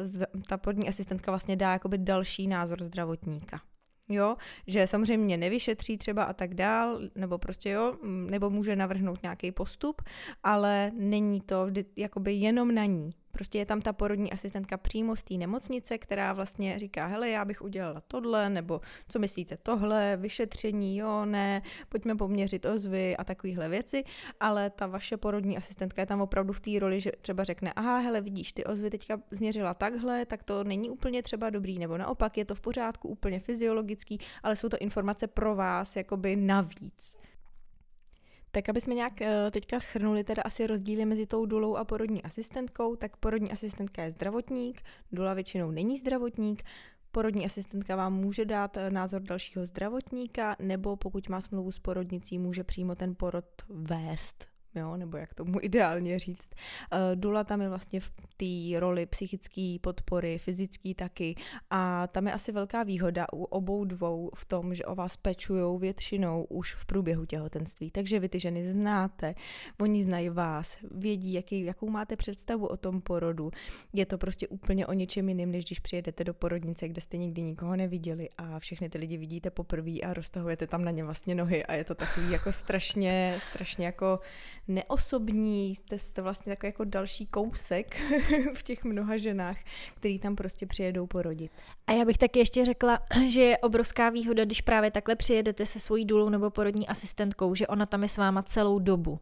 ta 0.49 0.57
porodní 0.57 0.89
asistentka 0.89 1.33
vlastně 1.33 1.57
dá 1.57 1.73
jakoby 1.73 1.99
další 1.99 2.49
názor 2.49 2.83
zdravotníka 2.83 3.61
jo, 4.09 4.37
že 4.67 4.87
samozřejmě 4.87 5.25
mě 5.25 5.37
nevyšetří 5.37 5.99
třeba 5.99 6.25
a 6.25 6.33
tak 6.33 6.55
dál, 6.55 7.01
nebo 7.15 7.39
prostě 7.39 7.71
jo, 7.71 7.95
nebo 8.03 8.51
může 8.51 8.77
navrhnout 8.77 9.23
nějaký 9.23 9.53
postup, 9.53 10.03
ale 10.45 10.91
není 10.95 11.41
to 11.41 11.67
vždy 11.67 11.85
jakoby 11.97 12.33
jenom 12.33 12.75
na 12.75 12.85
ní. 12.85 13.11
Prostě 13.33 13.59
je 13.59 13.67
tam 13.67 13.81
ta 13.81 13.93
porodní 13.93 14.33
asistentka 14.33 14.77
přímo 14.77 15.17
z 15.17 15.23
té 15.23 15.35
nemocnice, 15.35 15.99
která 15.99 16.33
vlastně 16.33 16.79
říká, 16.79 17.07
hele, 17.07 17.31
já 17.31 17.45
bych 17.45 17.63
udělala 17.63 18.03
tohle, 18.09 18.51
nebo 18.51 18.81
co 19.09 19.19
myslíte 19.19 19.57
tohle, 19.57 20.17
vyšetření, 20.17 20.97
jo, 20.97 21.25
ne, 21.25 21.63
pojďme 21.89 22.17
poměřit 22.17 22.65
ozvy 22.65 23.17
a 23.17 23.25
takovéhle 23.25 23.69
věci, 23.69 24.05
ale 24.41 24.71
ta 24.71 24.87
vaše 24.87 25.17
porodní 25.17 25.57
asistentka 25.57 26.03
je 26.03 26.07
tam 26.07 26.21
opravdu 26.21 26.53
v 26.53 26.61
té 26.61 26.71
roli, 26.79 27.01
že 27.01 27.13
třeba 27.21 27.45
řekne, 27.45 27.73
aha, 27.73 27.99
hele, 27.99 28.21
vidíš, 28.21 28.53
ty 28.53 28.65
ozvy 28.65 28.91
teďka 28.91 29.21
změřila 29.31 29.75
takhle, 29.75 30.27
tak 30.27 30.43
to 30.43 30.65
není 30.65 30.91
úplně 30.91 31.23
třeba 31.23 31.51
dobrý, 31.51 31.79
nebo 31.79 31.99
naopak 31.99 32.39
je 32.39 32.45
to 32.45 32.55
v 32.55 32.61
pořádku, 32.61 33.09
úplně 33.09 33.41
fyziologický, 33.41 34.19
ale 34.43 34.57
jsou 34.57 34.69
to 34.69 34.79
informace 34.79 35.27
pro 35.27 35.55
vás 35.55 35.97
jakoby 35.97 36.37
navíc. 36.37 37.17
Tak 38.59 38.69
aby 38.69 38.81
jsme 38.81 38.95
nějak 38.95 39.23
eh, 39.23 39.51
teďka 39.51 39.81
schrnuli 39.81 40.25
teda 40.25 40.43
asi 40.43 40.67
rozdíly 40.67 41.05
mezi 41.05 41.27
tou 41.27 41.47
dulou 41.47 41.77
a 41.77 41.85
porodní 41.85 42.23
asistentkou, 42.23 42.97
tak 42.97 43.17
porodní 43.17 43.53
asistentka 43.53 44.03
je 44.03 44.11
zdravotník, 44.11 44.83
dula 45.13 45.35
většinou 45.35 45.71
není 45.71 45.99
zdravotník, 45.99 46.63
Porodní 47.13 47.47
asistentka 47.47 47.97
vám 47.97 48.15
může 48.15 48.45
dát 48.45 48.77
eh, 48.77 48.91
názor 48.91 49.23
dalšího 49.23 49.67
zdravotníka, 49.67 50.57
nebo 50.59 50.97
pokud 50.97 51.29
má 51.29 51.41
smlouvu 51.41 51.73
s 51.73 51.79
porodnicí, 51.79 52.39
může 52.39 52.65
přímo 52.65 52.95
ten 52.95 53.15
porod 53.15 53.45
vést 53.69 54.47
jo, 54.79 54.97
nebo 54.97 55.17
jak 55.17 55.35
tomu 55.35 55.59
ideálně 55.63 56.19
říct. 56.19 56.49
Uh, 56.93 56.99
Dula 57.15 57.45
tam 57.45 57.61
je 57.61 57.69
vlastně 57.69 58.01
v 58.01 58.11
té 58.37 58.81
roli 58.81 59.07
psychické 59.07 59.77
podpory, 59.81 60.39
fyzický 60.39 60.95
taky 60.95 61.35
a 61.71 62.07
tam 62.07 62.27
je 62.27 62.33
asi 62.33 62.53
velká 62.53 62.83
výhoda 62.83 63.27
u 63.33 63.45
obou 63.45 63.85
dvou 63.85 64.31
v 64.35 64.45
tom, 64.45 64.75
že 64.75 64.85
o 64.85 64.95
vás 64.95 65.17
pečujou 65.17 65.79
většinou 65.79 66.45
už 66.45 66.75
v 66.75 66.87
průběhu 66.87 67.25
těhotenství, 67.25 67.91
takže 67.91 68.21
vy 68.21 68.29
ty 68.29 68.41
ženy 68.41 68.73
znáte, 68.73 69.35
oni 69.81 70.05
znají 70.05 70.29
vás, 70.29 70.77
vědí, 70.91 71.33
jaký, 71.33 71.65
jakou 71.65 71.91
máte 71.91 72.17
představu 72.17 72.67
o 72.67 72.77
tom 72.77 73.01
porodu. 73.01 73.51
Je 73.93 74.07
to 74.07 74.19
prostě 74.19 74.49
úplně 74.49 74.87
o 74.87 74.93
něčem 74.93 75.29
jiným, 75.29 75.51
než 75.51 75.65
když 75.65 75.79
přijedete 75.79 76.25
do 76.25 76.35
porodnice, 76.35 76.89
kde 76.89 77.01
jste 77.01 77.17
nikdy 77.17 77.43
nikoho 77.43 77.77
neviděli 77.77 78.29
a 78.39 78.59
všechny 78.59 78.89
ty 78.89 78.99
lidi 78.99 79.17
vidíte 79.17 79.51
poprvé 79.51 80.01
a 80.01 80.13
roztahujete 80.13 80.67
tam 80.67 80.85
na 80.85 80.91
ně 80.91 81.05
vlastně 81.05 81.35
nohy 81.35 81.67
a 81.67 81.75
je 81.75 81.85
to 81.85 81.95
takový 81.95 82.31
jako 82.31 82.53
strašně, 82.53 83.39
strašně 83.39 83.87
jako 83.87 84.19
neosobní, 84.69 85.75
jste, 85.75 86.23
vlastně 86.23 86.53
takový 86.53 86.69
jako 86.69 86.85
další 86.85 87.27
kousek 87.27 87.97
v 88.55 88.63
těch 88.63 88.85
mnoha 88.85 89.17
ženách, 89.17 89.57
který 89.95 90.19
tam 90.19 90.37
prostě 90.37 90.67
přijedou 90.67 91.07
porodit. 91.07 91.53
A 91.87 91.93
já 91.93 92.05
bych 92.05 92.19
taky 92.19 92.39
ještě 92.39 92.65
řekla, 92.65 92.99
že 93.29 93.41
je 93.43 93.59
obrovská 93.59 94.11
výhoda, 94.11 94.45
když 94.45 94.61
právě 94.61 94.91
takhle 94.91 95.17
přijedete 95.17 95.67
se 95.67 95.81
svojí 95.81 96.05
důlou 96.05 96.29
nebo 96.29 96.51
porodní 96.51 96.89
asistentkou, 96.89 97.55
že 97.55 97.67
ona 97.67 97.87
tam 97.87 98.03
je 98.03 98.09
s 98.09 98.17
váma 98.17 98.43
celou 98.43 98.79
dobu. 98.79 99.11
Uh, 99.11 99.19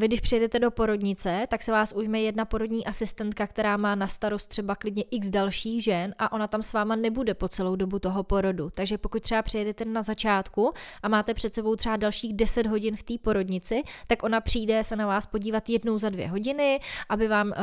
vy 0.00 0.08
když 0.08 0.20
přijedete 0.20 0.58
do 0.58 0.70
porodnice, 0.70 1.46
tak 1.48 1.62
se 1.62 1.72
vás 1.72 1.92
ujme 1.96 2.20
jedna 2.20 2.44
porodní 2.44 2.86
asistentka, 2.86 3.46
která 3.46 3.76
má 3.76 3.94
na 3.94 4.06
starost 4.06 4.46
třeba 4.46 4.74
klidně 4.74 5.04
x 5.10 5.28
dalších 5.28 5.84
žen 5.84 6.14
a 6.18 6.32
ona 6.32 6.48
tam 6.48 6.62
s 6.62 6.72
váma 6.72 6.96
nebude 6.96 7.34
po 7.34 7.48
celou 7.48 7.76
dobu 7.76 7.98
toho 7.98 8.22
porodu. 8.22 8.70
Takže 8.74 8.98
pokud 8.98 9.22
třeba 9.22 9.42
přijedete 9.42 9.84
na 9.84 10.02
začátku 10.02 10.72
a 11.02 11.08
máte 11.08 11.34
před 11.34 11.54
sebou 11.54 11.76
třeba 11.76 11.96
dalších 11.96 12.34
10 12.34 12.66
hodin 12.66 12.96
v 12.96 13.02
té 13.02 13.14
porodnici, 13.22 13.82
tak 14.06 14.22
ona 14.22 14.40
přijde 14.48 14.84
se 14.84 14.96
na 14.96 15.06
vás 15.06 15.26
podívat 15.26 15.68
jednou 15.68 15.98
za 15.98 16.08
dvě 16.08 16.28
hodiny, 16.28 16.80
aby 17.08 17.28
vám 17.28 17.48
uh, 17.48 17.54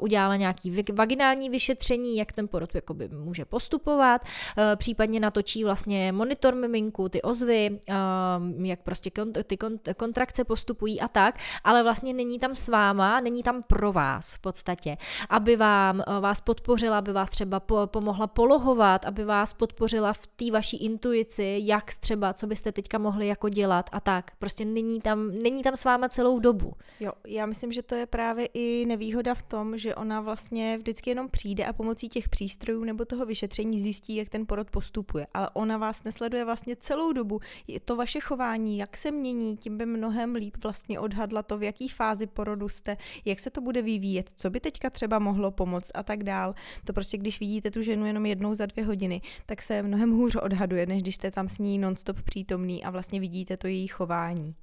udělala 0.00 0.36
nějaký 0.36 0.82
vaginální 0.92 1.50
vyšetření, 1.50 2.16
jak 2.16 2.32
ten 2.32 2.48
porod 2.48 2.74
jakoby 2.74 3.08
může 3.08 3.44
postupovat, 3.44 4.22
uh, 4.24 4.64
případně 4.76 5.20
natočí 5.20 5.64
vlastně 5.64 6.12
monitor 6.12 6.54
miminku, 6.54 7.08
ty 7.08 7.22
ozvy, 7.22 7.70
uh, 7.70 8.66
jak 8.66 8.82
prostě 8.82 9.10
kont- 9.10 9.42
ty 9.44 9.56
kont- 9.56 9.94
kontrakce 9.94 10.44
postupují 10.44 11.00
a 11.00 11.08
tak, 11.08 11.38
ale 11.64 11.82
vlastně 11.82 12.12
není 12.12 12.38
tam 12.38 12.54
s 12.54 12.68
váma, 12.68 13.20
není 13.20 13.42
tam 13.42 13.62
pro 13.62 13.92
vás 13.92 14.34
v 14.34 14.38
podstatě, 14.38 14.96
aby 15.28 15.56
vám 15.56 16.02
uh, 16.08 16.18
vás 16.20 16.40
podpořila, 16.40 16.98
aby 16.98 17.12
vás 17.12 17.30
třeba 17.30 17.60
po- 17.60 17.86
pomohla 17.86 18.26
polohovat, 18.26 19.04
aby 19.04 19.24
vás 19.24 19.52
podpořila 19.52 20.12
v 20.12 20.26
té 20.26 20.50
vaší 20.50 20.84
intuici, 20.84 21.60
jak 21.62 21.90
třeba, 22.00 22.32
co 22.32 22.46
byste 22.46 22.72
teďka 22.72 22.98
mohli 22.98 23.26
jako 23.26 23.48
dělat 23.48 23.90
a 23.92 24.00
tak. 24.00 24.30
Prostě 24.38 24.64
není 24.64 25.00
tam, 25.00 25.30
není 25.42 25.62
tam 25.62 25.76
s 25.76 25.84
váma 25.84 26.08
celou 26.08 26.31
celou 26.32 26.38
dobu. 26.40 26.72
Jo, 27.00 27.12
já 27.26 27.46
myslím, 27.46 27.72
že 27.72 27.82
to 27.82 27.94
je 27.94 28.06
právě 28.06 28.46
i 28.54 28.86
nevýhoda 28.86 29.34
v 29.34 29.42
tom, 29.42 29.78
že 29.78 29.94
ona 29.94 30.20
vlastně 30.20 30.78
vždycky 30.78 31.10
jenom 31.10 31.28
přijde 31.28 31.64
a 31.64 31.72
pomocí 31.72 32.08
těch 32.08 32.28
přístrojů 32.28 32.84
nebo 32.84 33.04
toho 33.04 33.26
vyšetření 33.26 33.82
zjistí, 33.82 34.16
jak 34.16 34.28
ten 34.28 34.46
porod 34.46 34.70
postupuje. 34.70 35.26
Ale 35.34 35.50
ona 35.54 35.78
vás 35.78 36.04
nesleduje 36.04 36.44
vlastně 36.44 36.76
celou 36.76 37.12
dobu. 37.12 37.40
Je 37.66 37.80
to 37.80 37.96
vaše 37.96 38.20
chování, 38.20 38.78
jak 38.78 38.96
se 38.96 39.10
mění, 39.10 39.56
tím 39.56 39.78
by 39.78 39.86
mnohem 39.86 40.34
líp 40.34 40.56
vlastně 40.62 41.00
odhadla 41.00 41.42
to, 41.42 41.58
v 41.58 41.62
jaký 41.62 41.88
fázi 41.88 42.26
porodu 42.26 42.68
jste, 42.68 42.96
jak 43.24 43.40
se 43.40 43.50
to 43.50 43.60
bude 43.60 43.82
vyvíjet, 43.82 44.30
co 44.36 44.50
by 44.50 44.60
teďka 44.60 44.90
třeba 44.90 45.18
mohlo 45.18 45.50
pomoct 45.50 45.90
a 45.94 46.02
tak 46.02 46.24
dál. 46.24 46.54
To 46.84 46.92
prostě, 46.92 47.18
když 47.18 47.40
vidíte 47.40 47.70
tu 47.70 47.82
ženu 47.82 48.06
jenom 48.06 48.26
jednou 48.26 48.54
za 48.54 48.66
dvě 48.66 48.84
hodiny, 48.84 49.20
tak 49.46 49.62
se 49.62 49.82
mnohem 49.82 50.10
hůř 50.10 50.36
odhaduje, 50.36 50.86
než 50.86 51.02
když 51.02 51.14
jste 51.14 51.30
tam 51.30 51.48
s 51.48 51.58
ní 51.58 51.78
nonstop 51.78 52.22
přítomný 52.22 52.84
a 52.84 52.90
vlastně 52.90 53.20
vidíte 53.20 53.56
to 53.56 53.66
její 53.66 53.86
chování. 53.86 54.54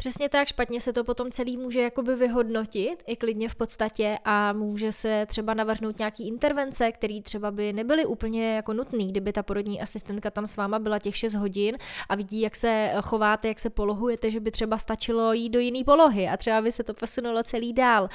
Přesně 0.00 0.28
tak, 0.28 0.48
špatně 0.48 0.80
se 0.80 0.92
to 0.92 1.04
potom 1.04 1.30
celý 1.30 1.56
může 1.56 1.80
jakoby 1.80 2.14
vyhodnotit, 2.14 3.02
i 3.06 3.16
klidně 3.16 3.48
v 3.48 3.54
podstatě 3.54 4.18
a 4.24 4.52
může 4.52 4.92
se 4.92 5.26
třeba 5.26 5.54
navrhnout 5.54 5.98
nějaký 5.98 6.28
intervence, 6.28 6.92
které 6.92 7.20
třeba 7.22 7.50
by 7.50 7.72
nebyly 7.72 8.06
úplně 8.06 8.54
jako 8.54 8.72
nutné, 8.72 9.04
kdyby 9.04 9.32
ta 9.32 9.42
porodní 9.42 9.80
asistentka 9.80 10.30
tam 10.30 10.46
s 10.46 10.56
váma 10.56 10.78
byla 10.78 10.98
těch 10.98 11.16
6 11.16 11.34
hodin 11.34 11.76
a 12.08 12.14
vidí, 12.14 12.40
jak 12.40 12.56
se 12.56 12.92
chováte, 13.02 13.48
jak 13.48 13.60
se 13.60 13.70
polohujete, 13.70 14.30
že 14.30 14.40
by 14.40 14.50
třeba 14.50 14.78
stačilo 14.78 15.32
jít 15.32 15.50
do 15.50 15.58
jiné 15.58 15.84
polohy 15.84 16.28
a 16.28 16.36
třeba 16.36 16.62
by 16.62 16.72
se 16.72 16.84
to 16.84 16.94
posunulo 16.94 17.42
celý 17.42 17.72
dál. 17.72 18.02
Uh, 18.02 18.08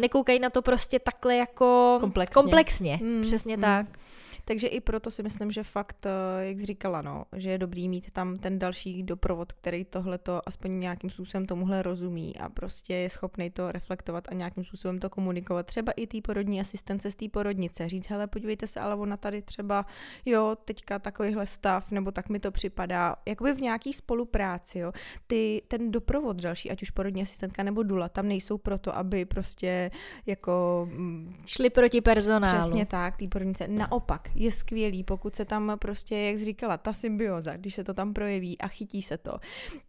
nekoukají 0.00 0.38
na 0.38 0.50
to 0.50 0.62
prostě 0.62 0.98
takhle 0.98 1.36
jako 1.36 1.96
komplexně. 2.00 2.34
komplexně. 2.34 2.98
Mm, 3.02 3.22
přesně 3.22 3.56
mm. 3.56 3.60
tak. 3.60 3.86
Takže 4.44 4.66
i 4.66 4.80
proto 4.80 5.10
si 5.10 5.22
myslím, 5.22 5.50
že 5.50 5.62
fakt, 5.62 6.06
eh, 6.06 6.44
jak 6.46 6.58
jsi 6.58 6.66
říkala, 6.66 7.02
no, 7.02 7.24
že 7.36 7.50
je 7.50 7.58
dobrý 7.58 7.88
mít 7.88 8.10
tam 8.10 8.38
ten 8.38 8.58
další 8.58 9.02
doprovod, 9.02 9.52
který 9.52 9.84
tohleto 9.84 10.48
aspoň 10.48 10.80
nějakým 10.80 11.10
způsobem 11.10 11.46
tomuhle 11.46 11.82
rozumí 11.82 12.36
a 12.36 12.48
prostě 12.48 12.94
je 12.94 13.10
schopný 13.10 13.50
to 13.50 13.72
reflektovat 13.72 14.28
a 14.28 14.34
nějakým 14.34 14.64
způsobem 14.64 14.98
to 14.98 15.10
komunikovat. 15.10 15.66
Třeba 15.66 15.92
i 15.92 16.06
té 16.06 16.18
porodní 16.20 16.60
asistence 16.60 17.10
z 17.10 17.14
té 17.14 17.28
porodnice. 17.28 17.88
Říct, 17.88 18.06
hele, 18.10 18.26
podívejte 18.26 18.66
se, 18.66 18.80
ale 18.80 18.94
ona 18.94 19.16
tady 19.16 19.42
třeba, 19.42 19.86
jo, 20.26 20.56
teďka 20.64 20.98
takovýhle 20.98 21.46
stav, 21.46 21.90
nebo 21.90 22.10
tak 22.10 22.28
mi 22.28 22.40
to 22.40 22.50
připadá. 22.50 23.16
Jakoby 23.28 23.52
v 23.52 23.60
nějaký 23.60 23.92
spolupráci, 23.92 24.78
jo. 24.78 24.92
Ty, 25.26 25.62
ten 25.68 25.90
doprovod 25.90 26.42
další, 26.42 26.70
ať 26.70 26.82
už 26.82 26.90
porodní 26.90 27.22
asistentka 27.22 27.62
nebo 27.62 27.82
dula, 27.82 28.08
tam 28.08 28.28
nejsou 28.28 28.58
proto, 28.58 28.96
aby 28.96 29.24
prostě 29.24 29.90
jako... 30.26 30.88
Mm, 30.92 31.34
Šli 31.46 31.70
proti 31.70 32.00
personálu. 32.00 32.58
Přesně 32.58 32.86
tak, 32.86 33.16
té 33.16 33.28
porodnice. 33.28 33.68
Naopak, 33.68 34.31
je 34.34 34.52
skvělý, 34.52 35.04
pokud 35.04 35.36
se 35.36 35.44
tam 35.44 35.72
prostě, 35.78 36.16
jak 36.16 36.36
jsi 36.36 36.44
říkala, 36.44 36.76
ta 36.76 36.92
symbioza, 36.92 37.56
když 37.56 37.74
se 37.74 37.84
to 37.84 37.94
tam 37.94 38.14
projeví 38.14 38.58
a 38.58 38.68
chytí 38.68 39.02
se 39.02 39.18
to, 39.18 39.32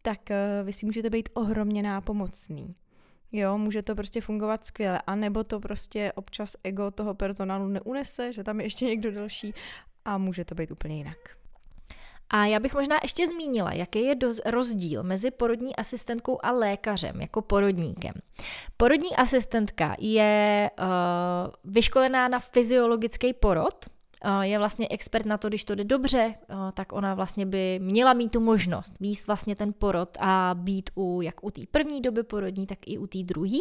tak 0.01 0.31
eh, 0.31 0.63
vy 0.63 0.73
si 0.73 0.85
můžete 0.85 1.09
být 1.09 1.29
ohromně 1.33 1.83
nápomocný. 1.83 2.75
Jo, 3.31 3.57
může 3.57 3.81
to 3.81 3.95
prostě 3.95 4.21
fungovat 4.21 4.65
skvěle, 4.65 5.01
anebo 5.07 5.43
to 5.43 5.59
prostě 5.59 6.11
občas 6.15 6.55
ego 6.63 6.91
toho 6.91 7.13
personálu 7.13 7.67
neunese, 7.67 8.33
že 8.33 8.43
tam 8.43 8.59
je 8.59 8.65
ještě 8.65 8.85
někdo 8.85 9.11
další 9.11 9.53
a 10.05 10.17
může 10.17 10.45
to 10.45 10.55
být 10.55 10.71
úplně 10.71 10.97
jinak. 10.97 11.17
A 12.29 12.45
já 12.45 12.59
bych 12.59 12.73
možná 12.73 12.99
ještě 13.03 13.27
zmínila, 13.27 13.73
jaký 13.73 14.05
je 14.05 14.15
rozdíl 14.45 15.03
mezi 15.03 15.31
porodní 15.31 15.75
asistentkou 15.75 16.39
a 16.43 16.51
lékařem 16.51 17.21
jako 17.21 17.41
porodníkem. 17.41 18.13
Porodní 18.77 19.15
asistentka 19.15 19.95
je 19.99 20.71
uh, 20.79 20.87
vyškolená 21.63 22.27
na 22.27 22.39
fyziologický 22.39 23.33
porod, 23.33 23.85
je 24.41 24.57
vlastně 24.57 24.87
expert 24.89 25.25
na 25.25 25.37
to, 25.37 25.47
když 25.47 25.63
to 25.63 25.75
jde 25.75 25.83
dobře, 25.83 26.35
tak 26.73 26.93
ona 26.93 27.13
vlastně 27.13 27.45
by 27.45 27.79
měla 27.79 28.13
mít 28.13 28.31
tu 28.31 28.39
možnost 28.39 28.93
výst 28.99 29.27
vlastně 29.27 29.55
ten 29.55 29.73
porod 29.73 30.17
a 30.19 30.51
být 30.53 30.89
u 30.95 31.21
jak 31.21 31.43
u 31.43 31.51
té 31.51 31.61
první 31.71 32.01
doby 32.01 32.23
porodní, 32.23 32.65
tak 32.65 32.77
i 32.85 32.97
u 32.97 33.07
té 33.07 33.23
druhé. 33.23 33.59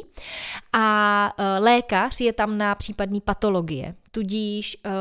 A 0.72 1.34
e, 1.38 1.58
lékař 1.58 2.20
je 2.20 2.32
tam 2.32 2.58
na 2.58 2.74
případné 2.74 3.20
patologie 3.20 3.94
tudíž 4.14 4.76
uh, 4.86 4.92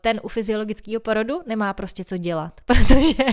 ten 0.00 0.20
u 0.22 0.28
fyziologického 0.28 1.00
porodu 1.00 1.40
nemá 1.46 1.72
prostě 1.72 2.04
co 2.04 2.16
dělat, 2.16 2.60
protože 2.64 3.24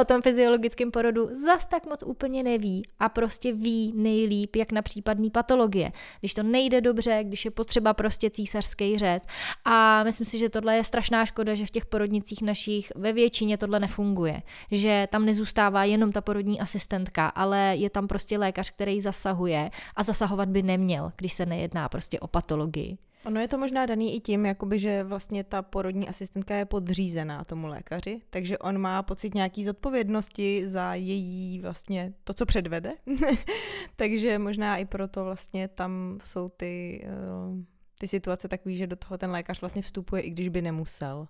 o 0.00 0.04
tom 0.04 0.22
fyziologickém 0.22 0.90
porodu 0.90 1.28
zas 1.44 1.66
tak 1.66 1.86
moc 1.86 2.02
úplně 2.02 2.42
neví 2.42 2.82
a 2.98 3.08
prostě 3.08 3.52
ví 3.52 3.92
nejlíp, 3.96 4.56
jak 4.56 4.72
na 4.72 4.82
případný 4.82 5.30
patologie. 5.30 5.92
Když 6.20 6.34
to 6.34 6.42
nejde 6.42 6.80
dobře, 6.80 7.20
když 7.24 7.44
je 7.44 7.50
potřeba 7.50 7.94
prostě 7.94 8.30
císařský 8.30 8.98
řez 8.98 9.26
a 9.64 10.04
myslím 10.04 10.24
si, 10.24 10.38
že 10.38 10.48
tohle 10.48 10.76
je 10.76 10.84
strašná 10.84 11.26
škoda, 11.26 11.54
že 11.54 11.66
v 11.66 11.70
těch 11.70 11.86
porodnicích 11.86 12.42
našich 12.42 12.92
ve 12.96 13.12
většině 13.12 13.58
tohle 13.58 13.80
nefunguje, 13.80 14.42
že 14.70 15.08
tam 15.10 15.24
nezůstává 15.24 15.84
jenom 15.84 16.12
ta 16.12 16.20
porodní 16.20 16.60
asistentka, 16.60 17.28
ale 17.28 17.76
je 17.76 17.90
tam 17.90 18.06
prostě 18.06 18.38
lékař, 18.38 18.70
který 18.70 19.00
zasahuje 19.00 19.70
a 19.96 20.02
zasahovat 20.02 20.48
by 20.48 20.62
neměl, 20.62 21.12
když 21.16 21.32
se 21.32 21.46
nejedná 21.46 21.88
prostě 21.88 22.20
o 22.20 22.26
patologii. 22.26 22.98
Ono 23.26 23.40
je 23.40 23.48
to 23.48 23.58
možná 23.58 23.86
daný 23.86 24.16
i 24.16 24.20
tím, 24.20 24.46
jakoby, 24.46 24.78
že 24.78 25.04
vlastně 25.04 25.44
ta 25.44 25.62
porodní 25.62 26.08
asistentka 26.08 26.54
je 26.54 26.64
podřízená 26.64 27.44
tomu 27.44 27.66
lékaři, 27.66 28.20
takže 28.30 28.58
on 28.58 28.78
má 28.78 29.02
pocit 29.02 29.34
nějaký 29.34 29.64
zodpovědnosti 29.64 30.68
za 30.68 30.94
její 30.94 31.60
vlastně 31.60 32.12
to, 32.24 32.34
co 32.34 32.46
předvede. 32.46 32.92
takže 33.96 34.38
možná 34.38 34.76
i 34.76 34.84
proto 34.84 35.24
vlastně 35.24 35.68
tam 35.68 36.18
jsou 36.22 36.48
ty, 36.48 37.04
uh, 37.50 37.58
ty 37.98 38.08
situace 38.08 38.48
takové, 38.48 38.74
že 38.74 38.86
do 38.86 38.96
toho 38.96 39.18
ten 39.18 39.30
lékař 39.30 39.60
vlastně 39.60 39.82
vstupuje, 39.82 40.22
i 40.22 40.30
když 40.30 40.48
by 40.48 40.62
nemusel. 40.62 41.28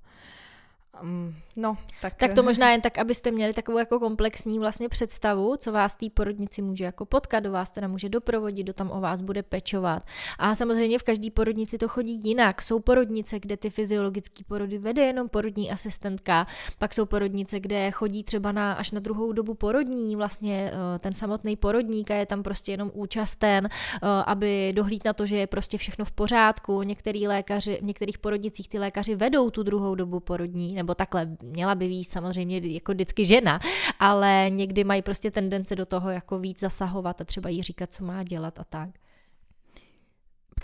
Um, 1.02 1.34
no, 1.56 1.76
tak... 2.02 2.14
tak 2.14 2.34
to 2.34 2.42
možná 2.42 2.70
jen 2.70 2.80
tak, 2.80 2.98
abyste 2.98 3.30
měli 3.30 3.52
takovou 3.52 3.78
jako 3.78 3.98
komplexní 3.98 4.58
vlastně 4.58 4.88
představu, 4.88 5.56
co 5.56 5.72
vás 5.72 5.96
té 5.96 6.06
porodnici 6.14 6.62
může 6.62 6.84
jako 6.84 7.04
potkat, 7.04 7.40
do 7.40 7.52
vás 7.52 7.72
teda 7.72 7.88
může 7.88 8.08
doprovodit, 8.08 8.66
do 8.66 8.72
tam 8.72 8.90
o 8.90 9.00
vás 9.00 9.20
bude 9.20 9.42
pečovat. 9.42 10.02
A 10.38 10.54
samozřejmě 10.54 10.98
v 10.98 11.02
každé 11.02 11.30
porodnici 11.30 11.78
to 11.78 11.88
chodí 11.88 12.20
jinak. 12.24 12.62
Jsou 12.62 12.80
porodnice, 12.80 13.40
kde 13.40 13.56
ty 13.56 13.70
fyziologické 13.70 14.44
porody 14.44 14.78
vede 14.78 15.02
jenom 15.02 15.28
porodní 15.28 15.70
asistentka, 15.70 16.46
pak 16.78 16.94
jsou 16.94 17.06
porodnice, 17.06 17.60
kde 17.60 17.90
chodí 17.90 18.24
třeba 18.24 18.52
na, 18.52 18.72
až 18.72 18.90
na 18.90 19.00
druhou 19.00 19.32
dobu 19.32 19.54
porodní, 19.54 20.16
vlastně 20.16 20.72
eh, 20.74 20.98
ten 20.98 21.12
samotný 21.12 21.56
porodník 21.56 22.10
a 22.10 22.14
je 22.14 22.26
tam 22.26 22.42
prostě 22.42 22.72
jenom 22.72 22.90
účasten, 22.94 23.66
eh, 23.66 23.98
aby 24.26 24.72
dohlíd 24.76 25.04
na 25.04 25.12
to, 25.12 25.26
že 25.26 25.36
je 25.36 25.46
prostě 25.46 25.78
všechno 25.78 26.04
v 26.04 26.12
pořádku. 26.12 26.82
Některý 26.82 27.28
lékaři, 27.28 27.78
v 27.82 27.84
některých 27.84 28.18
porodnicích 28.18 28.68
ty 28.68 28.78
lékaři 28.78 29.14
vedou 29.14 29.50
tu 29.50 29.62
druhou 29.62 29.94
dobu 29.94 30.20
porodní, 30.20 30.74
nebo 30.86 30.94
takhle, 30.94 31.36
měla 31.42 31.74
by 31.74 31.88
víc 31.88 32.08
samozřejmě 32.08 32.58
jako 32.58 32.92
vždycky 32.92 33.24
žena, 33.24 33.60
ale 33.98 34.46
někdy 34.50 34.84
mají 34.84 35.02
prostě 35.02 35.30
tendence 35.30 35.76
do 35.76 35.86
toho 35.86 36.10
jako 36.10 36.38
víc 36.38 36.60
zasahovat 36.60 37.20
a 37.20 37.24
třeba 37.24 37.48
jí 37.48 37.62
říkat, 37.62 37.92
co 37.92 38.04
má 38.04 38.22
dělat 38.22 38.60
a 38.60 38.64
tak. 38.64 38.90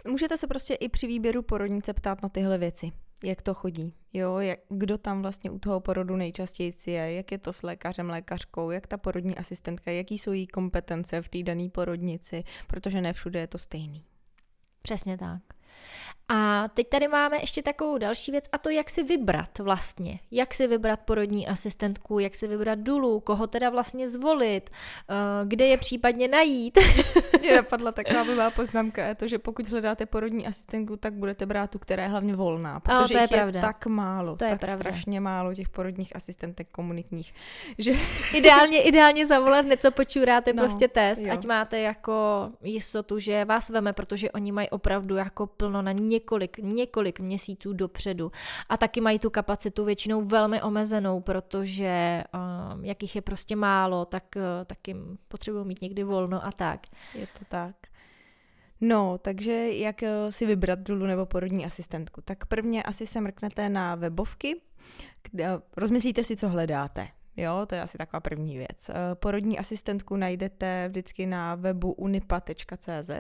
Můžete 0.08 0.38
se 0.38 0.46
prostě 0.46 0.74
i 0.74 0.88
při 0.88 1.06
výběru 1.06 1.42
porodnice 1.42 1.92
ptát 1.92 2.22
na 2.22 2.28
tyhle 2.28 2.58
věci 2.58 2.92
jak 3.24 3.42
to 3.42 3.54
chodí, 3.54 3.94
jo, 4.12 4.38
jak, 4.38 4.58
kdo 4.68 4.98
tam 4.98 5.22
vlastně 5.22 5.50
u 5.50 5.58
toho 5.58 5.80
porodu 5.80 6.16
nejčastěji 6.16 6.72
je, 6.87 7.12
jak 7.12 7.32
je 7.32 7.38
to 7.38 7.52
s 7.52 7.62
lékařem, 7.62 8.11
lékařkou, 8.11 8.70
jak 8.70 8.87
ta 8.87 8.96
porodní 8.96 9.37
asistentka, 9.37 9.90
jaký 9.90 10.18
jsou 10.18 10.32
její 10.32 10.46
kompetence 10.46 11.22
v 11.22 11.28
té 11.28 11.42
dané 11.42 11.68
porodnici, 11.68 12.44
protože 12.66 13.00
ne 13.00 13.12
všude 13.12 13.40
je 13.40 13.46
to 13.46 13.58
stejný. 13.58 14.04
Přesně 14.82 15.18
tak. 15.18 15.42
A 16.35 16.68
teď 16.68 16.88
tady 16.88 17.08
máme 17.08 17.37
ještě 17.37 17.62
takovou 17.62 17.98
další 17.98 18.30
věc 18.30 18.44
a 18.52 18.58
to, 18.58 18.70
jak 18.70 18.90
si 18.90 19.02
vybrat 19.02 19.58
vlastně. 19.58 20.18
Jak 20.30 20.54
si 20.54 20.66
vybrat 20.66 21.00
porodní 21.00 21.48
asistentku, 21.48 22.18
jak 22.18 22.35
si 22.35 22.48
vybrat 22.48 22.78
dulu, 22.78 23.20
koho 23.20 23.46
teda 23.46 23.70
vlastně 23.70 24.08
zvolit, 24.08 24.70
eh, 24.70 25.14
kde 25.44 25.66
je 25.66 25.78
případně 25.78 26.28
najít. 26.28 26.78
Mě 27.40 27.56
napadla 27.56 27.92
taková 28.02 28.24
blbá 28.24 28.50
poznámka, 28.50 29.04
je 29.06 29.14
to, 29.14 29.28
že 29.28 29.38
pokud 29.38 29.68
hledáte 29.68 30.06
porodní 30.06 30.46
asistentku, 30.46 30.96
tak 30.96 31.14
budete 31.14 31.46
brát 31.46 31.70
tu, 31.70 31.78
která 31.78 32.02
je 32.02 32.08
hlavně 32.08 32.37
volná, 32.37 32.80
protože 32.80 32.96
no, 32.96 33.08
to 33.08 33.16
je 33.16 33.22
jich 33.22 33.30
pravda. 33.30 33.61
je 33.61 33.66
tak 33.66 33.87
málo, 33.87 34.37
to 34.37 34.44
je 34.44 34.50
tak 34.50 34.61
pravda. 34.61 34.90
strašně 34.90 35.20
málo 35.20 35.54
těch 35.54 35.68
porodních 35.68 36.16
asistentek 36.16 36.68
komunitních. 36.72 37.35
Že... 37.78 37.92
Ideálně, 38.35 38.82
ideálně 38.82 39.26
zavolat 39.26 39.64
hned, 39.64 39.82
co 39.82 39.90
počuráte 39.90 40.52
no, 40.52 40.62
prostě 40.62 40.88
test, 40.88 41.22
jo. 41.22 41.32
ať 41.32 41.46
máte 41.46 41.78
jako 41.78 42.48
jistotu, 42.62 43.18
že 43.18 43.44
vás 43.44 43.70
veme, 43.70 43.92
protože 43.92 44.30
oni 44.30 44.52
mají 44.52 44.70
opravdu 44.70 45.16
jako 45.16 45.46
plno 45.62 45.83
na 45.83 45.92
několik, 45.92 46.59
několik 46.59 47.20
měsíců 47.20 47.72
dopředu. 47.72 48.33
A 48.68 48.77
taky 48.77 49.01
mají 49.01 49.18
tu 49.18 49.31
kapacitu 49.31 49.85
většinou 49.85 50.25
velmi 50.25 50.62
omezenou, 50.62 51.20
protože 51.20 52.25
um, 52.35 52.85
jak 52.85 53.03
jich 53.03 53.16
je 53.16 53.22
prostě 53.22 53.57
málo, 53.57 54.05
tak, 54.05 54.25
uh, 54.37 54.42
taky 54.66 54.96
potřebují 55.29 55.66
mít 55.66 55.83
někdy 55.83 56.05
volno 56.05 56.46
a 56.46 56.53
tak. 56.53 56.81
Je 57.14 57.27
to 57.27 57.44
tak. 57.48 57.75
No, 58.81 59.18
takže 59.18 59.53
jak 59.72 60.03
uh, 60.03 60.09
si 60.31 60.46
vybrat 60.46 60.79
dulu 60.79 61.07
nebo 61.07 61.27
porodní 61.27 61.66
asistentku? 61.66 62.20
Tak 62.20 62.46
prvně 62.46 62.83
asi 62.83 63.07
se 63.07 63.20
mrknete 63.20 63.68
na 63.68 63.94
webovky, 63.94 64.61
kde, 65.31 65.57
uh, 65.57 65.62
rozmyslíte 65.77 66.25
si, 66.25 66.37
co 66.37 66.48
hledáte. 66.48 67.09
Jo, 67.37 67.66
to 67.66 67.75
je 67.75 67.83
asi 67.83 67.98
taková 67.98 68.20
první 68.20 68.59
věc. 68.59 68.90
Porodní 69.14 69.59
asistentku 69.59 70.16
najdete 70.16 70.88
vždycky 70.88 71.27
na 71.27 71.55
webu 71.55 71.92
unipa.cz 71.92 73.11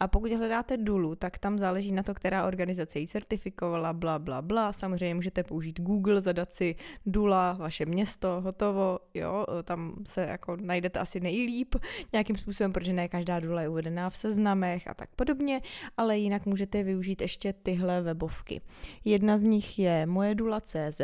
a 0.00 0.08
pokud 0.08 0.32
hledáte 0.32 0.76
Dulu, 0.76 1.14
tak 1.14 1.38
tam 1.38 1.58
záleží 1.58 1.92
na 1.92 2.02
to, 2.02 2.14
která 2.14 2.46
organizace 2.46 2.98
ji 2.98 3.06
certifikovala, 3.06 3.92
bla, 3.92 4.18
bla, 4.18 4.42
bla. 4.42 4.72
Samozřejmě 4.72 5.14
můžete 5.14 5.42
použít 5.42 5.80
Google, 5.80 6.20
zadat 6.20 6.52
si 6.52 6.74
Dula, 7.06 7.52
vaše 7.52 7.86
město, 7.86 8.40
hotovo, 8.40 8.98
jo, 9.14 9.46
tam 9.64 9.94
se 10.08 10.26
jako 10.26 10.56
najdete 10.56 10.98
asi 10.98 11.20
nejlíp 11.20 11.74
nějakým 12.12 12.36
způsobem, 12.36 12.72
protože 12.72 12.92
ne 12.92 13.08
každá 13.08 13.40
Dula 13.40 13.62
je 13.62 13.68
uvedená 13.68 14.10
v 14.10 14.16
seznamech 14.16 14.88
a 14.88 14.94
tak 14.94 15.08
podobně, 15.16 15.60
ale 15.96 16.18
jinak 16.18 16.46
můžete 16.46 16.82
využít 16.82 17.20
ještě 17.20 17.52
tyhle 17.52 18.02
webovky. 18.02 18.60
Jedna 19.04 19.38
z 19.38 19.42
nich 19.42 19.78
je 19.78 20.06
mojedula.cz, 20.06 21.00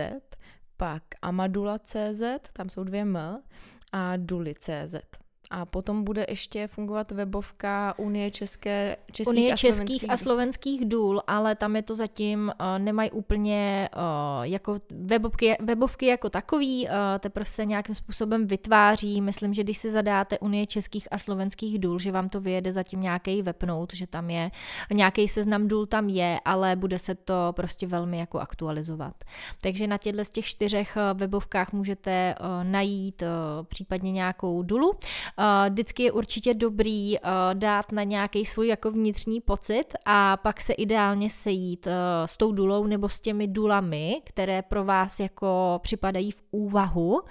pak 0.76 1.02
amadula.cz, 1.22 2.22
tam 2.52 2.70
jsou 2.70 2.84
dvě 2.84 3.00
M, 3.00 3.42
a 3.92 4.16
duli.cz 4.16 5.21
A 5.52 5.64
potom 5.66 6.04
bude 6.04 6.26
ještě 6.28 6.66
fungovat 6.66 7.10
webovka 7.10 7.94
Unie 7.96 8.30
České, 8.30 8.96
českých, 9.12 9.32
Unie 9.32 9.52
a, 9.52 9.56
českých 9.56 10.10
a 10.10 10.16
slovenských 10.16 10.88
důl, 10.88 11.22
ale 11.26 11.54
tam 11.54 11.76
je 11.76 11.82
to 11.82 11.94
zatím, 11.94 12.52
uh, 12.60 12.78
nemají 12.78 13.10
úplně 13.10 13.88
uh, 13.96 14.42
jako 14.42 14.78
webovky, 14.90 15.56
webovky 15.60 16.06
jako 16.06 16.30
takový, 16.30 16.86
uh, 16.86 16.92
teprve 17.18 17.44
se 17.44 17.64
nějakým 17.64 17.94
způsobem 17.94 18.46
vytváří. 18.46 19.20
Myslím, 19.20 19.54
že 19.54 19.62
když 19.62 19.78
si 19.78 19.90
zadáte 19.90 20.38
Unie 20.38 20.66
českých 20.66 21.08
a 21.10 21.18
slovenských 21.18 21.78
důl, 21.78 21.98
že 21.98 22.12
vám 22.12 22.28
to 22.28 22.40
vyjede 22.40 22.72
zatím 22.72 23.00
nějaký 23.00 23.42
webnout, 23.42 23.94
že 23.94 24.06
tam 24.06 24.30
je 24.30 24.50
nějaký 24.92 25.28
seznam 25.28 25.68
důl 25.68 25.86
tam 25.86 26.08
je, 26.08 26.40
ale 26.44 26.76
bude 26.76 26.98
se 26.98 27.14
to 27.14 27.52
prostě 27.56 27.86
velmi 27.86 28.18
jako 28.18 28.38
aktualizovat. 28.38 29.14
Takže 29.60 29.86
na 29.86 29.98
těchto 29.98 30.24
z 30.24 30.30
těch 30.30 30.44
čtyřech 30.46 30.96
webovkách 31.14 31.72
můžete 31.72 32.34
uh, 32.40 32.46
najít 32.64 33.22
uh, 33.22 33.28
případně 33.66 34.12
nějakou 34.12 34.62
dulu. 34.62 34.92
Uh, 35.42 35.70
vždycky 35.70 36.02
je 36.02 36.12
určitě 36.12 36.54
dobrý 36.54 37.18
uh, 37.18 37.28
dát 37.54 37.92
na 37.92 38.02
nějaký 38.02 38.44
svůj 38.44 38.68
jako 38.68 38.90
vnitřní 38.90 39.40
pocit 39.40 39.84
a 40.06 40.36
pak 40.36 40.60
se 40.60 40.72
ideálně 40.72 41.30
sejít 41.30 41.86
uh, 41.86 41.92
s 42.24 42.36
tou 42.36 42.52
dulou 42.52 42.86
nebo 42.86 43.08
s 43.08 43.20
těmi 43.20 43.48
dulami, 43.48 44.22
které 44.24 44.62
pro 44.62 44.84
vás 44.84 45.20
jako 45.20 45.80
připadají 45.82 46.30
v 46.30 46.42
úvahu 46.50 47.22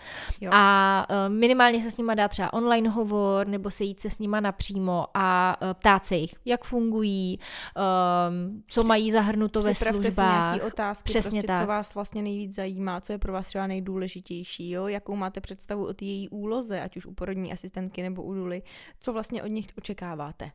jo. 0.41 0.51
a 0.53 1.05
uh, 1.09 1.33
minimálně 1.33 1.81
se 1.81 1.91
s 1.91 1.97
nima 1.97 2.13
dá 2.13 2.27
třeba 2.27 2.53
online 2.53 2.89
hovor 2.89 3.47
nebo 3.47 3.71
sejít 3.71 3.99
se 3.99 4.09
s 4.09 4.19
nima 4.19 4.39
napřímo 4.39 5.05
a 5.13 5.57
uh, 5.61 5.73
ptát 5.73 6.05
se 6.05 6.15
jich, 6.15 6.35
jak 6.45 6.63
fungují, 6.63 7.39
um, 7.39 8.63
co 8.67 8.83
mají 8.83 9.11
zahrnuto 9.11 9.61
ve 9.61 9.75
službách. 9.75 10.13
si 10.13 10.21
nějaký 10.21 10.61
otázky, 10.61 11.03
Přesně 11.03 11.31
prostě, 11.31 11.47
tak. 11.47 11.61
co 11.61 11.67
vás 11.67 11.95
vlastně 11.95 12.21
nejvíc 12.21 12.55
zajímá, 12.55 13.01
co 13.01 13.13
je 13.13 13.17
pro 13.17 13.33
vás 13.33 13.47
třeba 13.47 13.67
nejdůležitější, 13.67 14.69
jo? 14.69 14.87
jakou 14.87 15.15
máte 15.15 15.41
představu 15.41 15.87
o 15.87 15.93
její 16.01 16.29
úloze, 16.29 16.81
ať 16.81 16.97
už 16.97 17.05
u 17.05 17.13
porodní 17.13 17.53
asistentky 17.53 18.00
nebo 18.01 18.23
u 18.23 18.33
co 18.99 19.13
vlastně 19.13 19.43
od 19.43 19.47
nich 19.47 19.67
očekáváte 19.77 20.51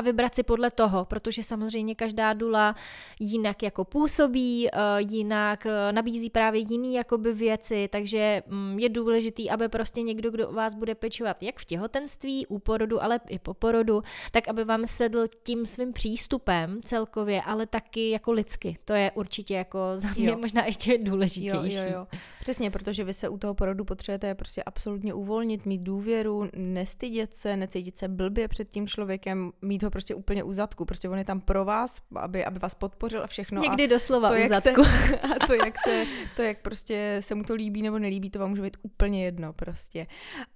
a 0.00 0.02
vybrat 0.02 0.34
si 0.34 0.42
podle 0.42 0.70
toho, 0.70 1.04
protože 1.04 1.42
samozřejmě 1.42 1.94
každá 1.94 2.32
dula 2.32 2.74
jinak 3.18 3.62
jako 3.62 3.84
působí, 3.84 4.68
eh, 4.68 4.78
jinak 4.98 5.66
eh, 5.66 5.92
nabízí 5.92 6.30
právě 6.30 6.60
jiný 6.60 6.94
jakoby 6.94 7.32
věci, 7.32 7.88
takže 7.92 8.42
mm, 8.46 8.78
je 8.78 8.88
důležitý, 8.88 9.50
aby 9.50 9.68
prostě 9.68 10.02
někdo, 10.02 10.30
kdo 10.30 10.52
vás 10.52 10.74
bude 10.74 10.94
pečovat 10.94 11.42
jak 11.42 11.58
v 11.58 11.64
těhotenství, 11.64 12.46
u 12.46 12.58
porodu, 12.58 13.02
ale 13.02 13.20
i 13.28 13.38
po 13.38 13.54
porodu, 13.54 14.02
tak 14.32 14.48
aby 14.48 14.64
vám 14.64 14.86
sedl 14.86 15.26
tím 15.42 15.66
svým 15.66 15.92
přístupem 15.92 16.80
celkově, 16.84 17.42
ale 17.42 17.66
taky 17.66 18.10
jako 18.10 18.32
lidsky. 18.32 18.74
To 18.84 18.92
je 18.92 19.10
určitě 19.14 19.54
jako 19.54 19.78
za 19.94 20.08
mě 20.16 20.28
jo. 20.28 20.38
možná 20.38 20.64
ještě 20.64 20.98
důležitější. 20.98 21.76
Jo, 21.76 21.82
jo, 21.82 21.92
jo. 21.92 22.06
Přesně, 22.40 22.70
protože 22.70 23.04
vy 23.04 23.14
se 23.14 23.28
u 23.28 23.38
toho 23.38 23.54
porodu 23.54 23.84
potřebujete 23.84 24.34
prostě 24.34 24.62
absolutně 24.62 25.14
uvolnit, 25.14 25.66
mít 25.66 25.82
důvěru, 25.82 26.48
nestydět 26.56 27.34
se, 27.34 27.56
necítit 27.56 27.96
se 27.96 28.08
blbě 28.08 28.48
před 28.48 28.70
tím 28.70 28.86
člověkem, 28.86 29.52
mít 29.62 29.82
ho 29.82 29.89
prostě 29.90 30.14
úplně 30.14 30.42
u 30.42 30.52
zadku. 30.52 30.84
Prostě 30.84 31.08
on 31.08 31.18
je 31.18 31.24
tam 31.24 31.40
pro 31.40 31.64
vás, 31.64 31.98
aby, 32.16 32.44
aby 32.44 32.58
vás 32.58 32.74
podpořil 32.74 33.22
a 33.22 33.26
všechno. 33.26 33.62
Někdy 33.62 33.84
a 33.84 33.86
doslova 33.86 34.28
to, 34.28 34.34
u 34.34 34.48
zadku. 34.48 34.84
Se, 34.84 35.18
a 35.42 35.46
to 35.46 35.54
jak, 35.54 35.78
se, 35.78 36.04
to, 36.36 36.42
jak 36.42 36.58
prostě 36.58 37.16
se 37.20 37.34
mu 37.34 37.44
to 37.44 37.54
líbí 37.54 37.82
nebo 37.82 37.98
nelíbí, 37.98 38.30
to 38.30 38.38
vám 38.38 38.50
může 38.50 38.62
být 38.62 38.76
úplně 38.82 39.24
jedno 39.24 39.52
prostě. 39.52 40.06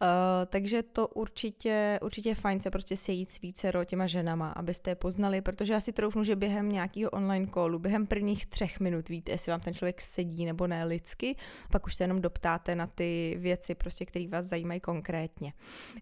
Uh, 0.02 0.08
takže 0.46 0.82
to 0.82 1.08
určitě, 1.08 1.98
určitě 2.02 2.28
je 2.28 2.34
fajn 2.34 2.60
se 2.60 2.70
prostě 2.70 2.96
sejít 2.96 3.30
s 3.30 3.40
vícero 3.40 3.84
těma 3.84 4.06
ženama, 4.06 4.50
abyste 4.50 4.90
je 4.90 4.94
poznali, 4.94 5.40
protože 5.40 5.72
já 5.72 5.80
si 5.80 5.92
troufnu, 5.92 6.24
že 6.24 6.36
během 6.36 6.72
nějakého 6.72 7.10
online 7.10 7.46
callu, 7.54 7.78
během 7.78 8.06
prvních 8.06 8.46
třech 8.46 8.80
minut 8.80 9.08
víte, 9.08 9.32
jestli 9.32 9.50
vám 9.50 9.60
ten 9.60 9.74
člověk 9.74 10.00
sedí 10.00 10.44
nebo 10.44 10.66
ne 10.66 10.84
lidsky, 10.84 11.36
pak 11.70 11.86
už 11.86 11.94
se 11.94 12.04
jenom 12.04 12.20
doptáte 12.20 12.74
na 12.74 12.86
ty 12.86 13.36
věci, 13.38 13.74
prostě, 13.74 14.06
které 14.06 14.28
vás 14.28 14.46
zajímají 14.46 14.80
konkrétně. 14.80 15.52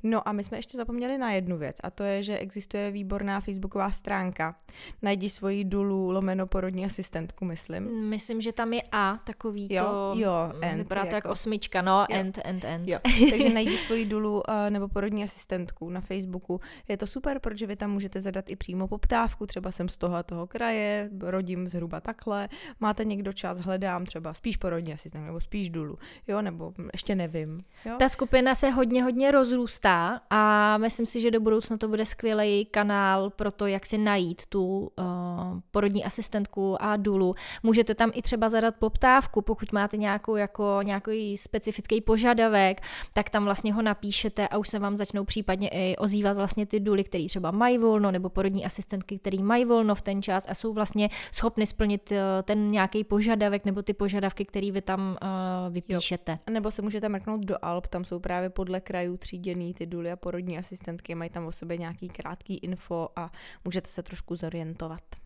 No 0.03 0.29
a 0.29 0.33
my 0.33 0.45
jsme 0.45 0.59
ještě 0.59 0.77
zapomněli 0.77 1.18
na 1.18 1.33
jednu 1.33 1.59
věc 1.59 1.77
a 1.83 1.90
to 1.90 2.03
je, 2.03 2.23
že 2.23 2.38
existuje 2.38 2.90
výborná 3.23 3.41
facebooková 3.41 3.91
stránka. 3.91 4.55
Najdi 5.03 5.29
svoji 5.29 5.65
dulu 5.65 6.11
lomeno 6.11 6.47
porodní 6.47 6.87
asistentku, 6.87 7.45
myslím. 7.45 8.09
Myslím, 8.09 8.41
že 8.41 8.53
tam 8.53 8.73
je 8.73 8.83
A, 8.93 9.19
takový 9.25 9.69
jo, 9.71 9.85
to... 9.85 10.13
Jo, 10.17 10.53
end. 10.61 10.79
Vypadá 10.79 11.05
jako... 11.05 11.29
osmička, 11.29 11.83
no, 11.83 12.01
jo. 12.11 12.17
end, 12.19 12.39
end, 12.45 12.65
end. 12.65 12.89
Jo. 12.89 12.99
Takže 13.31 13.49
najdi 13.51 13.77
svoji 13.77 14.05
dulu 14.05 14.35
uh, 14.35 14.71
nebo 14.71 14.89
porodní 14.89 15.25
asistentku 15.25 15.91
na 15.91 16.01
Facebooku. 16.01 16.61
Je 16.89 16.97
to 16.97 17.07
super, 17.07 17.39
protože 17.39 17.67
vy 17.67 17.77
tam 17.77 17.91
můžete 17.91 18.21
zadat 18.21 18.51
i 18.51 18.57
přímo 18.57 18.89
poptávku, 18.89 19.47
třeba 19.47 19.71
jsem 19.71 19.89
z 19.89 19.97
toho 19.97 20.17
a 20.17 20.23
toho 20.23 20.47
kraje, 20.47 21.11
rodím 21.21 21.69
zhruba 21.69 22.01
takhle, 22.01 22.49
máte 22.81 23.05
někdo 23.05 23.33
čas, 23.33 23.61
hledám 23.61 24.07
třeba 24.07 24.35
spíš 24.35 24.57
porodní 24.57 24.93
asistent 24.93 25.27
nebo 25.27 25.41
spíš 25.41 25.71
dulu, 25.71 25.99
jo, 26.29 26.43
nebo 26.43 26.73
ještě 26.93 27.15
nevím. 27.15 27.59
Jo? 27.85 27.97
Ta 27.99 28.09
skupina 28.09 28.55
se 28.55 28.71
hodně, 28.71 29.03
hodně 29.03 29.31
rozrůstá 29.31 30.21
a 30.31 30.79
myslím 30.79 31.07
si, 31.07 31.21
že 31.21 31.31
do 31.31 31.41
budoucna 31.41 31.77
to 31.77 31.89
bude 31.89 32.07
skvělý 32.07 32.65
kanál 32.65 33.02
pro 33.37 33.53
to, 33.53 33.67
jak 33.67 33.87
si 33.87 33.99
najít 33.99 34.47
tu 34.47 34.93
uh, 34.99 35.61
porodní 35.73 36.05
asistentku 36.05 36.83
a 36.83 36.97
dulu. 36.97 37.35
Můžete 37.63 37.95
tam 37.95 38.11
i 38.15 38.23
třeba 38.23 38.49
zadat 38.49 38.75
poptávku, 38.77 39.43
pokud 39.43 39.73
máte 39.73 39.97
nějakou 39.97 40.37
jako 40.37 40.79
nějaký 40.83 41.37
specifický 41.37 42.01
požadavek, 42.01 42.81
tak 43.13 43.31
tam 43.31 43.45
vlastně 43.45 43.73
ho 43.73 43.83
napíšete 43.83 44.49
a 44.49 44.59
už 44.59 44.69
se 44.69 44.79
vám 44.79 44.97
začnou 44.97 45.25
případně 45.25 45.69
i 45.69 45.97
ozývat 45.97 46.37
vlastně 46.37 46.67
ty 46.67 46.81
duly, 46.81 47.05
které 47.05 47.27
třeba 47.27 47.51
mají 47.51 47.79
volno, 47.79 48.11
nebo 48.11 48.29
porodní 48.29 48.65
asistentky, 48.65 49.19
které 49.19 49.39
mají 49.39 49.65
volno 49.65 49.95
v 49.95 50.03
ten 50.03 50.23
čas 50.23 50.47
a 50.49 50.55
jsou 50.55 50.73
vlastně 50.73 51.09
schopny 51.33 51.67
splnit 51.67 52.13
uh, 52.13 52.19
ten 52.45 52.71
nějaký 52.71 53.05
požadavek 53.05 53.65
nebo 53.65 53.83
ty 53.83 53.95
požadavky, 53.95 54.45
které 54.45 54.71
vy 54.71 54.83
tam 54.83 55.17
uh, 55.23 55.73
vypíšete. 55.73 56.33
Jo. 56.33 56.55
Nebo 56.55 56.71
se 56.71 56.83
můžete 56.83 57.09
mrknout 57.09 57.41
do 57.41 57.57
Alp, 57.63 57.87
tam 57.87 58.05
jsou 58.05 58.19
právě 58.19 58.51
podle 58.51 58.81
krajů 58.81 59.17
tříděný 59.17 59.75
ty 59.75 59.87
duly 59.87 60.13
a 60.13 60.17
porodní 60.17 60.59
asistentky, 60.59 61.15
mají 61.15 61.31
tam 61.31 61.47
o 61.47 61.53
sobě 61.53 61.77
nějaký 61.77 62.09
krátký 62.09 62.57
info 62.57 63.09
a 63.17 63.31
můžete 63.65 63.91
se 63.91 64.03
trošku 64.03 64.37
zorientovat. 64.37 65.22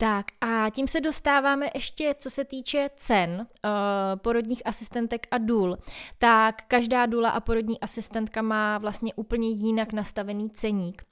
Tak 0.00 0.26
a 0.40 0.70
tím 0.70 0.88
se 0.88 1.00
dostáváme 1.00 1.66
ještě, 1.74 2.14
co 2.18 2.30
se 2.30 2.44
týče 2.44 2.90
cen 2.96 3.46
uh, 3.64 3.70
porodních 4.16 4.62
asistentek 4.66 5.26
a 5.30 5.38
důl. 5.38 5.76
Tak 6.18 6.62
každá 6.68 7.06
důla 7.06 7.30
a 7.30 7.40
porodní 7.40 7.80
asistentka 7.80 8.42
má 8.42 8.78
vlastně 8.78 9.14
úplně 9.14 9.48
jinak 9.48 9.92
nastavený 9.92 10.50
ceník 10.50 11.02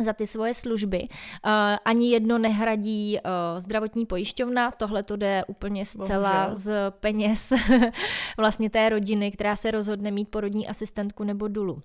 za 0.00 0.12
ty 0.12 0.26
svoje 0.26 0.54
služby. 0.54 1.08
Uh, 1.08 1.50
ani 1.84 2.10
jedno 2.10 2.38
nehradí 2.38 3.18
uh, 3.18 3.60
zdravotní 3.60 4.06
pojišťovna, 4.06 4.70
tohle 4.70 5.02
to 5.02 5.16
jde 5.16 5.44
úplně 5.46 5.86
zcela 5.86 6.32
Bohužel. 6.32 6.56
z 6.56 6.90
peněz 6.90 7.52
vlastně 8.36 8.70
té 8.70 8.88
rodiny, 8.88 9.30
která 9.30 9.56
se 9.56 9.70
rozhodne 9.70 10.10
mít 10.10 10.28
porodní 10.28 10.68
asistentku 10.68 11.24
nebo 11.24 11.48
dulu. 11.48 11.82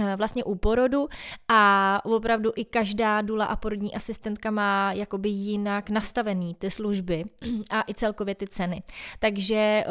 Eh, 0.00 0.16
vlastně 0.16 0.44
u 0.44 0.54
porodu 0.54 1.08
a 1.48 2.00
opravdu 2.04 2.52
i 2.56 2.64
každá 2.64 3.22
dula 3.22 3.44
a 3.44 3.56
porodní 3.56 3.94
asistentka 3.94 4.50
má 4.50 4.92
jakoby 4.92 5.28
jinak 5.28 5.90
nastavený 5.90 6.54
ty 6.54 6.70
služby 6.70 7.24
a 7.70 7.84
i 7.88 7.94
celkově 7.94 8.34
ty 8.34 8.46
ceny. 8.46 8.82
Takže 9.18 9.54
eh, 9.54 9.84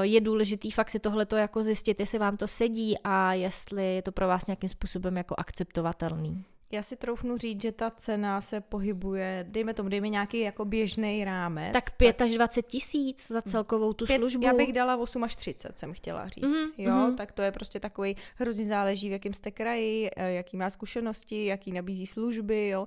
je 0.00 0.20
důležitý 0.20 0.70
fakt 0.70 0.90
si 0.90 0.98
tohleto 0.98 1.36
jako 1.36 1.62
zjistit, 1.62 2.00
jestli 2.00 2.18
vám 2.18 2.36
to 2.36 2.48
sedí 2.48 2.98
a 3.04 3.34
jestli 3.34 3.94
je 3.94 4.02
to 4.02 4.12
pro 4.12 4.28
vás 4.28 4.46
nějakým 4.46 4.68
způsobem 4.68 5.16
jako 5.16 5.34
akceptovatelný. 5.38 6.44
Já 6.72 6.82
si 6.82 6.96
troufnu 6.96 7.36
říct, 7.36 7.62
že 7.62 7.72
ta 7.72 7.90
cena 7.90 8.40
se 8.40 8.60
pohybuje, 8.60 9.46
dejme 9.48 9.74
tomu, 9.74 9.88
dejme 9.88 10.08
nějaký 10.08 10.40
jako 10.40 10.64
běžný 10.64 11.24
rámec. 11.24 11.72
Tak 11.72 11.96
5 11.96 12.16
tak... 12.16 12.26
až 12.26 12.34
20 12.34 12.62
tisíc 12.62 13.28
za 13.28 13.42
celkovou 13.42 13.92
tu 13.92 14.06
5, 14.06 14.16
službu. 14.18 14.44
Já 14.46 14.54
bych 14.54 14.72
dala 14.72 14.96
8 14.96 15.24
až 15.24 15.36
30, 15.36 15.78
jsem 15.78 15.92
chtěla 15.92 16.28
říct. 16.28 16.44
Mm-hmm, 16.44 16.70
jo, 16.78 16.92
mm-hmm. 16.92 17.14
tak 17.14 17.32
to 17.32 17.42
je 17.42 17.52
prostě 17.52 17.80
takový, 17.80 18.16
hrozně 18.36 18.66
záleží, 18.66 19.08
v 19.08 19.12
jakém 19.12 19.32
jste 19.32 19.50
kraji, 19.50 20.10
eh, 20.16 20.32
jaký 20.32 20.56
má 20.56 20.70
zkušenosti, 20.70 21.44
jaký 21.44 21.72
nabízí 21.72 22.06
služby, 22.06 22.68
jo. 22.68 22.86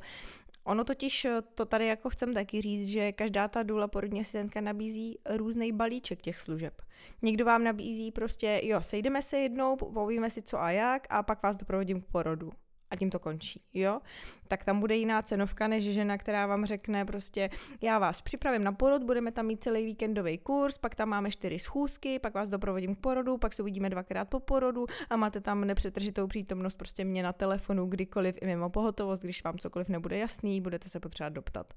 Ono 0.63 0.84
totiž, 0.84 1.26
eh, 1.26 1.41
to 1.56 1.65
tady 1.65 1.88
jako 1.88 2.10
chcem 2.10 2.34
taky 2.34 2.62
říct, 2.62 2.88
že 2.88 3.12
každá 3.12 3.48
ta 3.48 3.63
důla 3.63 3.88
porodní 3.88 4.22
asistentka 4.22 4.62
nabízí 4.62 5.17
různý 5.30 5.72
balíček 5.72 6.22
těch 6.22 6.39
služeb. 6.39 6.82
Někdo 7.22 7.46
vám 7.46 7.63
nabízí 7.63 8.12
prostě, 8.12 8.62
jo, 8.63 8.82
sejdeme 8.82 9.22
se 9.22 9.38
jednou, 9.38 9.76
povíme 9.76 10.30
si 10.30 10.41
co 10.41 10.62
a 10.62 10.72
jak 10.72 11.08
a 11.10 11.24
pak 11.24 11.43
vás 11.43 11.58
doprovodím 11.58 12.02
k 12.02 12.06
porodu 12.06 12.52
a 12.93 12.95
tím 12.95 13.10
to 13.10 13.19
končí, 13.19 13.62
jo? 13.73 13.99
Tak 14.47 14.65
tam 14.65 14.79
bude 14.79 14.95
jiná 14.95 15.21
cenovka 15.21 15.67
než 15.67 15.84
žena, 15.84 16.17
která 16.17 16.47
vám 16.47 16.65
řekne 16.65 17.06
prostě, 17.06 17.49
já 17.82 17.99
vás 17.99 18.21
připravím 18.21 18.63
na 18.63 18.71
porod, 18.71 19.03
budeme 19.03 19.32
tam 19.32 19.45
mít 19.45 19.63
celý 19.63 19.86
víkendový 19.86 20.38
kurz, 20.38 20.77
pak 20.77 20.95
tam 20.95 21.10
máme 21.10 21.32
čtyři 21.32 21.60
schůzky, 21.60 22.19
pak 22.19 22.34
vás 22.34 22.49
doprovodím 22.49 22.95
k 22.95 22.99
porodu, 22.99 23.38
pak 23.38 23.53
se 23.53 23.62
uvidíme 23.62 23.89
dvakrát 23.89 24.29
po 24.29 24.39
porodu 24.39 24.86
a 25.10 25.15
máte 25.15 25.41
tam 25.41 25.65
nepřetržitou 25.65 26.27
přítomnost 26.27 26.75
prostě 26.75 27.06
mě 27.06 27.23
na 27.23 27.34
telefonu 27.34 27.86
kdykoliv 27.86 28.36
i 28.41 28.45
mimo 28.45 28.69
pohotovost, 28.69 29.23
když 29.23 29.43
vám 29.43 29.58
cokoliv 29.58 29.89
nebude 29.89 30.17
jasný, 30.17 30.62
budete 30.62 30.89
se 30.89 30.99
potřebovat 30.99 31.34
doptat. 31.34 31.73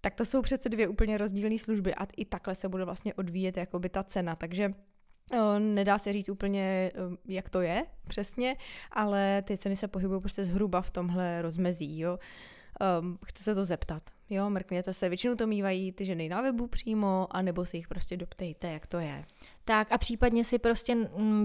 Tak 0.00 0.14
to 0.14 0.24
jsou 0.24 0.42
přece 0.42 0.68
dvě 0.68 0.88
úplně 0.88 1.18
rozdílné 1.18 1.58
služby 1.58 1.94
a 1.94 2.06
i 2.16 2.24
takhle 2.24 2.54
se 2.54 2.68
bude 2.68 2.84
vlastně 2.84 3.14
odvíjet 3.14 3.56
jakoby 3.56 3.88
ta 3.88 4.02
cena, 4.02 4.36
takže 4.36 4.74
Nedá 5.58 5.98
se 5.98 6.12
říct 6.12 6.28
úplně, 6.28 6.92
jak 7.28 7.50
to 7.50 7.60
je 7.60 7.86
přesně, 8.08 8.56
ale 8.92 9.42
ty 9.42 9.58
ceny 9.58 9.76
se 9.76 9.88
pohybují 9.88 10.20
prostě 10.20 10.44
zhruba 10.44 10.82
v 10.82 10.90
tomhle 10.90 11.42
rozmezí. 11.42 12.00
Jo. 12.00 12.18
Um, 13.00 13.18
chce 13.26 13.42
se 13.42 13.54
to 13.54 13.64
zeptat. 13.64 14.02
Jo, 14.30 14.50
mrkněte 14.50 14.92
se, 14.92 15.08
většinou 15.08 15.34
to 15.34 15.46
mývají 15.46 15.92
ty 15.92 16.06
ženy 16.06 16.28
na 16.28 16.40
webu 16.40 16.66
přímo, 16.66 17.26
anebo 17.30 17.64
si 17.64 17.76
jich 17.76 17.88
prostě 17.88 18.16
doptejte, 18.16 18.70
jak 18.70 18.86
to 18.86 18.98
je. 18.98 19.24
Tak 19.64 19.92
a 19.92 19.98
případně 19.98 20.44
si 20.44 20.58
prostě 20.58 20.96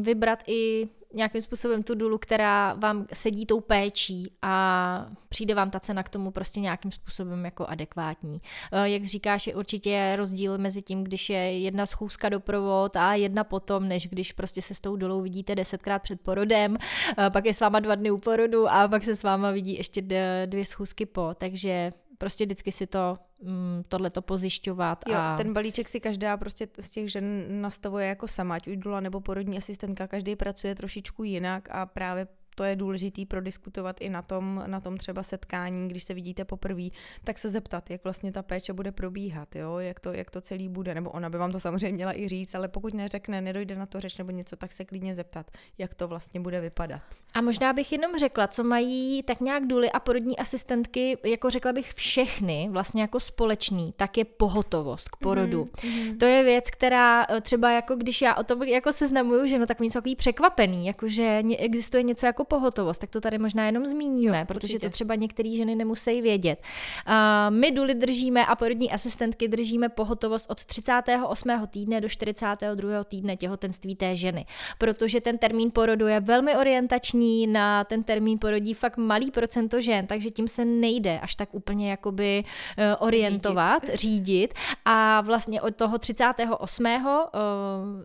vybrat 0.01 0.43
i 0.47 0.89
nějakým 1.13 1.41
způsobem 1.41 1.83
tu 1.83 1.95
dulu, 1.95 2.17
která 2.17 2.73
vám 2.73 3.05
sedí 3.13 3.45
tou 3.45 3.59
péčí 3.59 4.31
a 4.41 5.05
přijde 5.29 5.55
vám 5.55 5.69
ta 5.69 5.79
cena 5.79 6.03
k 6.03 6.09
tomu 6.09 6.31
prostě 6.31 6.59
nějakým 6.59 6.91
způsobem 6.91 7.45
jako 7.45 7.65
adekvátní. 7.65 8.41
Eh, 8.71 8.89
jak 8.89 9.05
říkáš, 9.05 9.47
je 9.47 9.55
určitě 9.55 10.13
rozdíl 10.15 10.57
mezi 10.57 10.81
tím, 10.81 11.03
když 11.03 11.29
je 11.29 11.59
jedna 11.59 11.85
schůzka 11.85 12.29
doprovod 12.29 12.95
a 12.95 13.13
jedna 13.13 13.43
potom, 13.43 13.87
než 13.87 14.07
když 14.07 14.31
prostě 14.31 14.61
se 14.61 14.73
s 14.73 14.79
tou 14.79 14.95
dolou 14.95 15.21
vidíte 15.21 15.55
desetkrát 15.55 16.01
před 16.01 16.21
porodem, 16.21 16.75
eh, 17.17 17.29
pak 17.29 17.45
je 17.45 17.53
s 17.53 17.59
váma 17.59 17.79
dva 17.79 17.95
dny 17.95 18.11
u 18.11 18.17
porodu 18.17 18.67
a 18.69 18.87
pak 18.87 19.03
se 19.03 19.15
s 19.15 19.23
váma 19.23 19.51
vidí 19.51 19.77
ještě 19.77 20.01
dvě 20.45 20.65
schůzky 20.65 21.05
po, 21.05 21.29
takže 21.37 21.91
prostě 22.19 22.45
vždycky 22.45 22.71
si 22.71 22.87
to 22.87 23.17
mm, 23.41 23.83
tohle 23.87 24.09
to 24.09 24.21
pozjišťovat. 24.21 25.03
Jo, 25.07 25.15
a... 25.17 25.37
ten 25.37 25.53
balíček 25.53 25.89
si 25.89 25.99
každá 25.99 26.37
prostě 26.37 26.67
z 26.79 26.89
těch 26.89 27.11
žen 27.11 27.45
nastavuje 27.61 28.07
jako 28.07 28.27
sama, 28.27 28.55
ať 28.55 28.67
už 28.67 28.77
dula 28.77 28.99
nebo 28.99 29.21
porodní 29.21 29.57
asistentka, 29.57 30.07
každý 30.07 30.35
pracuje 30.35 30.75
trošičku 30.75 31.23
jinak 31.23 31.67
a 31.71 31.85
právě 31.85 32.27
to 32.59 32.63
je 32.63 32.75
důležitý 32.75 33.25
prodiskutovat 33.25 34.01
i 34.01 34.09
na 34.09 34.21
tom, 34.21 34.63
na 34.67 34.79
tom 34.79 34.97
třeba 34.97 35.23
setkání, 35.23 35.87
když 35.87 36.03
se 36.03 36.13
vidíte 36.13 36.45
poprvé, 36.45 36.83
tak 37.23 37.37
se 37.37 37.49
zeptat, 37.49 37.89
jak 37.89 38.03
vlastně 38.03 38.31
ta 38.31 38.41
péče 38.41 38.73
bude 38.73 38.91
probíhat, 38.91 39.55
jo? 39.55 39.77
Jak, 39.77 39.99
to, 39.99 40.13
jak 40.13 40.31
to 40.31 40.41
celý 40.41 40.69
bude, 40.69 40.95
nebo 40.95 41.09
ona 41.09 41.29
by 41.29 41.37
vám 41.37 41.51
to 41.51 41.59
samozřejmě 41.59 41.91
měla 41.91 42.17
i 42.17 42.29
říct, 42.29 42.55
ale 42.55 42.67
pokud 42.67 42.93
neřekne, 42.93 43.41
nedojde 43.41 43.75
na 43.75 43.85
to 43.85 43.99
řeč 43.99 44.17
nebo 44.17 44.31
něco, 44.31 44.55
tak 44.55 44.71
se 44.71 44.85
klidně 44.85 45.15
zeptat, 45.15 45.51
jak 45.77 45.95
to 45.95 46.07
vlastně 46.07 46.39
bude 46.39 46.61
vypadat. 46.61 47.01
A 47.33 47.41
možná 47.41 47.73
bych 47.73 47.91
jenom 47.91 48.19
řekla, 48.19 48.47
co 48.47 48.63
mají 48.63 49.23
tak 49.23 49.41
nějak 49.41 49.67
důly 49.67 49.91
a 49.91 49.99
porodní 49.99 50.37
asistentky, 50.37 51.17
jako 51.25 51.49
řekla 51.49 51.73
bych 51.73 51.93
všechny, 51.93 52.69
vlastně 52.71 53.01
jako 53.01 53.19
společný, 53.19 53.93
tak 53.97 54.17
je 54.17 54.25
pohotovost 54.25 55.09
k 55.09 55.15
porodu. 55.15 55.63
Mm-hmm. 55.63 56.17
To 56.17 56.25
je 56.25 56.43
věc, 56.43 56.69
která 56.69 57.25
eh, 57.29 57.41
třeba 57.41 57.71
jako 57.71 57.95
když 57.95 58.21
já 58.21 58.35
o 58.35 58.43
tom 58.43 58.63
jako 58.63 58.93
seznamuju, 58.93 59.45
že 59.45 59.59
no 59.59 59.65
tak 59.65 59.79
oni 59.81 59.89
jsou 59.89 59.99
takový 59.99 60.15
překvapený, 60.15 60.85
jako 60.85 61.07
že 61.07 61.43
existuje 61.57 62.03
něco 62.03 62.25
jako 62.25 62.43
pohotovost, 62.49 63.01
tak 63.01 63.09
to 63.09 63.21
tady 63.21 63.37
možná 63.37 63.65
jenom 63.65 63.85
zmíníme, 63.85 64.39
jo, 64.39 64.45
protože 64.45 64.73
určitě. 64.73 64.89
to 64.89 64.93
třeba 64.93 65.15
některé 65.15 65.49
ženy 65.57 65.75
nemusí 65.75 66.21
vědět. 66.21 66.59
Uh, 67.07 67.55
my 67.55 67.71
duly 67.71 67.95
držíme 67.95 68.45
a 68.45 68.55
porodní 68.55 68.91
asistentky 68.91 69.47
držíme 69.47 69.89
pohotovost 69.89 70.51
od 70.51 70.65
38. 70.65 71.67
týdne 71.67 72.01
do 72.01 72.09
42. 72.09 73.03
týdne 73.03 73.37
těhotenství 73.37 73.95
té 73.95 74.15
ženy, 74.15 74.45
protože 74.77 75.21
ten 75.21 75.37
termín 75.37 75.71
porodu 75.71 76.07
je 76.07 76.19
velmi 76.19 76.55
orientační, 76.55 77.47
na 77.47 77.83
ten 77.83 78.03
termín 78.03 78.39
porodí 78.39 78.73
fakt 78.73 78.97
malý 78.97 79.31
procento 79.31 79.81
žen, 79.81 80.07
takže 80.07 80.29
tím 80.29 80.47
se 80.47 80.65
nejde 80.65 81.19
až 81.19 81.35
tak 81.35 81.49
úplně 81.51 81.89
jakoby 81.89 82.43
uh, 82.77 83.07
orientovat, 83.07 83.83
řídit. 83.83 83.99
řídit 83.99 84.53
a 84.85 85.21
vlastně 85.21 85.61
od 85.61 85.75
toho 85.75 85.97
38. 85.97 86.85
Uh, 86.85 86.91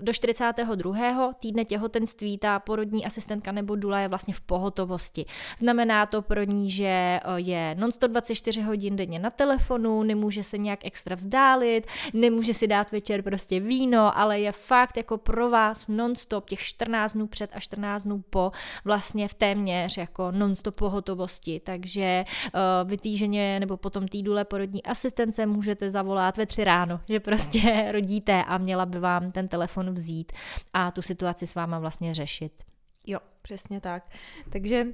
do 0.00 0.12
42. 0.12 1.32
týdne 1.40 1.64
těhotenství 1.64 2.38
ta 2.38 2.58
porodní 2.58 3.06
asistentka 3.06 3.52
nebo 3.52 3.76
dula 3.76 4.00
je 4.00 4.08
vlastně 4.08 4.23
v 4.32 4.40
pohotovosti. 4.40 5.26
Znamená 5.58 6.06
to 6.06 6.22
pro 6.22 6.42
ní, 6.42 6.70
že 6.70 6.84
eh, 6.84 7.20
je 7.36 7.74
non 7.78 7.90
24 8.06 8.62
hodin 8.62 8.96
denně 8.96 9.18
na 9.18 9.30
telefonu, 9.30 10.02
nemůže 10.02 10.42
se 10.42 10.58
nějak 10.58 10.84
extra 10.84 11.16
vzdálit, 11.16 11.86
nemůže 12.12 12.54
si 12.54 12.66
dát 12.66 12.92
večer 12.92 13.22
prostě 13.22 13.60
víno, 13.60 14.18
ale 14.18 14.40
je 14.40 14.52
fakt 14.52 14.96
jako 14.96 15.18
pro 15.18 15.50
vás 15.50 15.88
non-stop 15.88 16.48
těch 16.48 16.60
14 16.60 17.12
dnů 17.12 17.26
před 17.26 17.50
a 17.52 17.60
14 17.60 18.02
dnů 18.02 18.24
po 18.30 18.52
vlastně 18.84 19.28
v 19.28 19.34
téměř 19.34 19.96
jako 19.96 20.30
non-stop 20.30 20.74
pohotovosti. 20.74 21.60
Takže 21.64 22.24
uh, 22.54 22.90
vy 22.90 22.98
týženě 22.98 23.60
nebo 23.60 23.76
potom 23.76 24.08
týdule 24.08 24.44
porodní 24.44 24.82
asistence 24.82 25.46
můžete 25.46 25.90
zavolat 25.90 26.36
ve 26.36 26.46
tři 26.46 26.64
ráno, 26.64 27.00
že 27.08 27.20
prostě 27.20 27.88
rodíte 27.92 28.44
a 28.44 28.58
měla 28.58 28.86
by 28.86 28.98
vám 28.98 29.32
ten 29.32 29.48
telefon 29.48 29.90
vzít 29.90 30.32
a 30.72 30.90
tu 30.90 31.02
situaci 31.02 31.46
s 31.46 31.54
váma 31.54 31.78
vlastně 31.78 32.14
řešit. 32.14 32.73
Jo, 33.06 33.18
přesně 33.42 33.80
tak. 33.80 34.10
Takže 34.50 34.86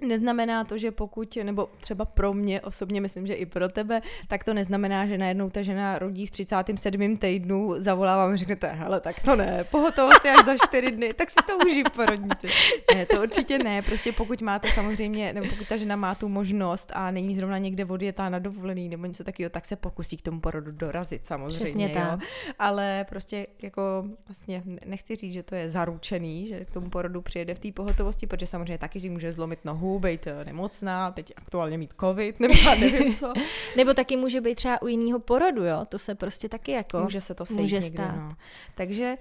Neznamená 0.00 0.64
to, 0.64 0.78
že 0.78 0.90
pokud, 0.90 1.36
nebo 1.42 1.68
třeba 1.80 2.04
pro 2.04 2.34
mě 2.34 2.60
osobně, 2.60 3.00
myslím, 3.00 3.26
že 3.26 3.34
i 3.34 3.46
pro 3.46 3.68
tebe, 3.68 4.00
tak 4.28 4.44
to 4.44 4.54
neznamená, 4.54 5.06
že 5.06 5.18
najednou 5.18 5.50
ta 5.50 5.62
žena 5.62 5.98
rodí 5.98 6.26
v 6.26 6.30
37. 6.30 7.16
týdnu, 7.16 7.74
zavolá 7.78 8.16
vám 8.16 8.32
a 8.32 8.36
řeknete, 8.36 8.66
hele, 8.66 9.00
tak 9.00 9.20
to 9.20 9.36
ne, 9.36 9.64
pohotovost 9.70 10.24
je 10.24 10.30
až 10.30 10.44
za 10.44 10.56
4 10.66 10.90
dny, 10.90 11.14
tak 11.14 11.30
si 11.30 11.36
to 11.46 11.58
užij 11.66 11.84
porodníte. 11.94 12.48
Ne, 12.94 13.06
to 13.06 13.22
určitě 13.22 13.58
ne, 13.58 13.82
prostě 13.82 14.12
pokud 14.12 14.42
máte 14.42 14.68
samozřejmě, 14.68 15.32
nebo 15.32 15.46
pokud 15.48 15.68
ta 15.68 15.76
žena 15.76 15.96
má 15.96 16.14
tu 16.14 16.28
možnost 16.28 16.92
a 16.94 17.10
není 17.10 17.36
zrovna 17.36 17.58
někde 17.58 17.84
odjetá 17.84 18.28
na 18.28 18.38
dovolený 18.38 18.88
nebo 18.88 19.06
něco 19.06 19.24
takového, 19.24 19.50
tak 19.50 19.64
se 19.64 19.76
pokusí 19.76 20.16
k 20.16 20.22
tomu 20.22 20.40
porodu 20.40 20.72
dorazit 20.72 21.26
samozřejmě, 21.26 21.64
Přesně 21.64 21.88
tak. 21.88 22.12
jo. 22.12 22.18
Ale 22.58 23.06
prostě 23.08 23.46
jako 23.62 24.04
vlastně 24.28 24.62
nechci 24.86 25.16
říct, 25.16 25.32
že 25.32 25.42
to 25.42 25.54
je 25.54 25.70
zaručený, 25.70 26.48
že 26.48 26.64
k 26.64 26.70
tomu 26.70 26.90
porodu 26.90 27.22
přijede 27.22 27.54
v 27.54 27.58
té 27.58 27.72
pohotovosti, 27.72 28.26
protože 28.26 28.46
samozřejmě 28.46 28.78
taky 28.78 29.00
si 29.00 29.10
může 29.10 29.32
zlomit 29.32 29.64
nohu 29.64 29.85
nohu, 29.86 29.98
být 29.98 30.26
eh, 30.26 30.44
nemocná, 30.44 31.10
teď 31.10 31.32
aktuálně 31.36 31.78
mít 31.78 31.94
covid, 32.00 32.40
nebo 32.40 32.54
nevím 32.80 33.14
co. 33.14 33.32
nebo 33.76 33.94
taky 33.94 34.16
může 34.16 34.40
být 34.40 34.54
třeba 34.54 34.82
u 34.82 34.86
jiného 34.86 35.18
porodu, 35.18 35.64
jo, 35.64 35.84
to 35.88 35.98
se 35.98 36.14
prostě 36.14 36.48
taky 36.48 36.72
jako 36.72 37.00
Může 37.00 37.20
se 37.20 37.34
to 37.34 37.46
sejít 37.46 37.60
může 37.60 37.80
někde, 37.80 37.88
stát. 37.88 38.16
No. 38.16 38.36
Takže 38.74 39.16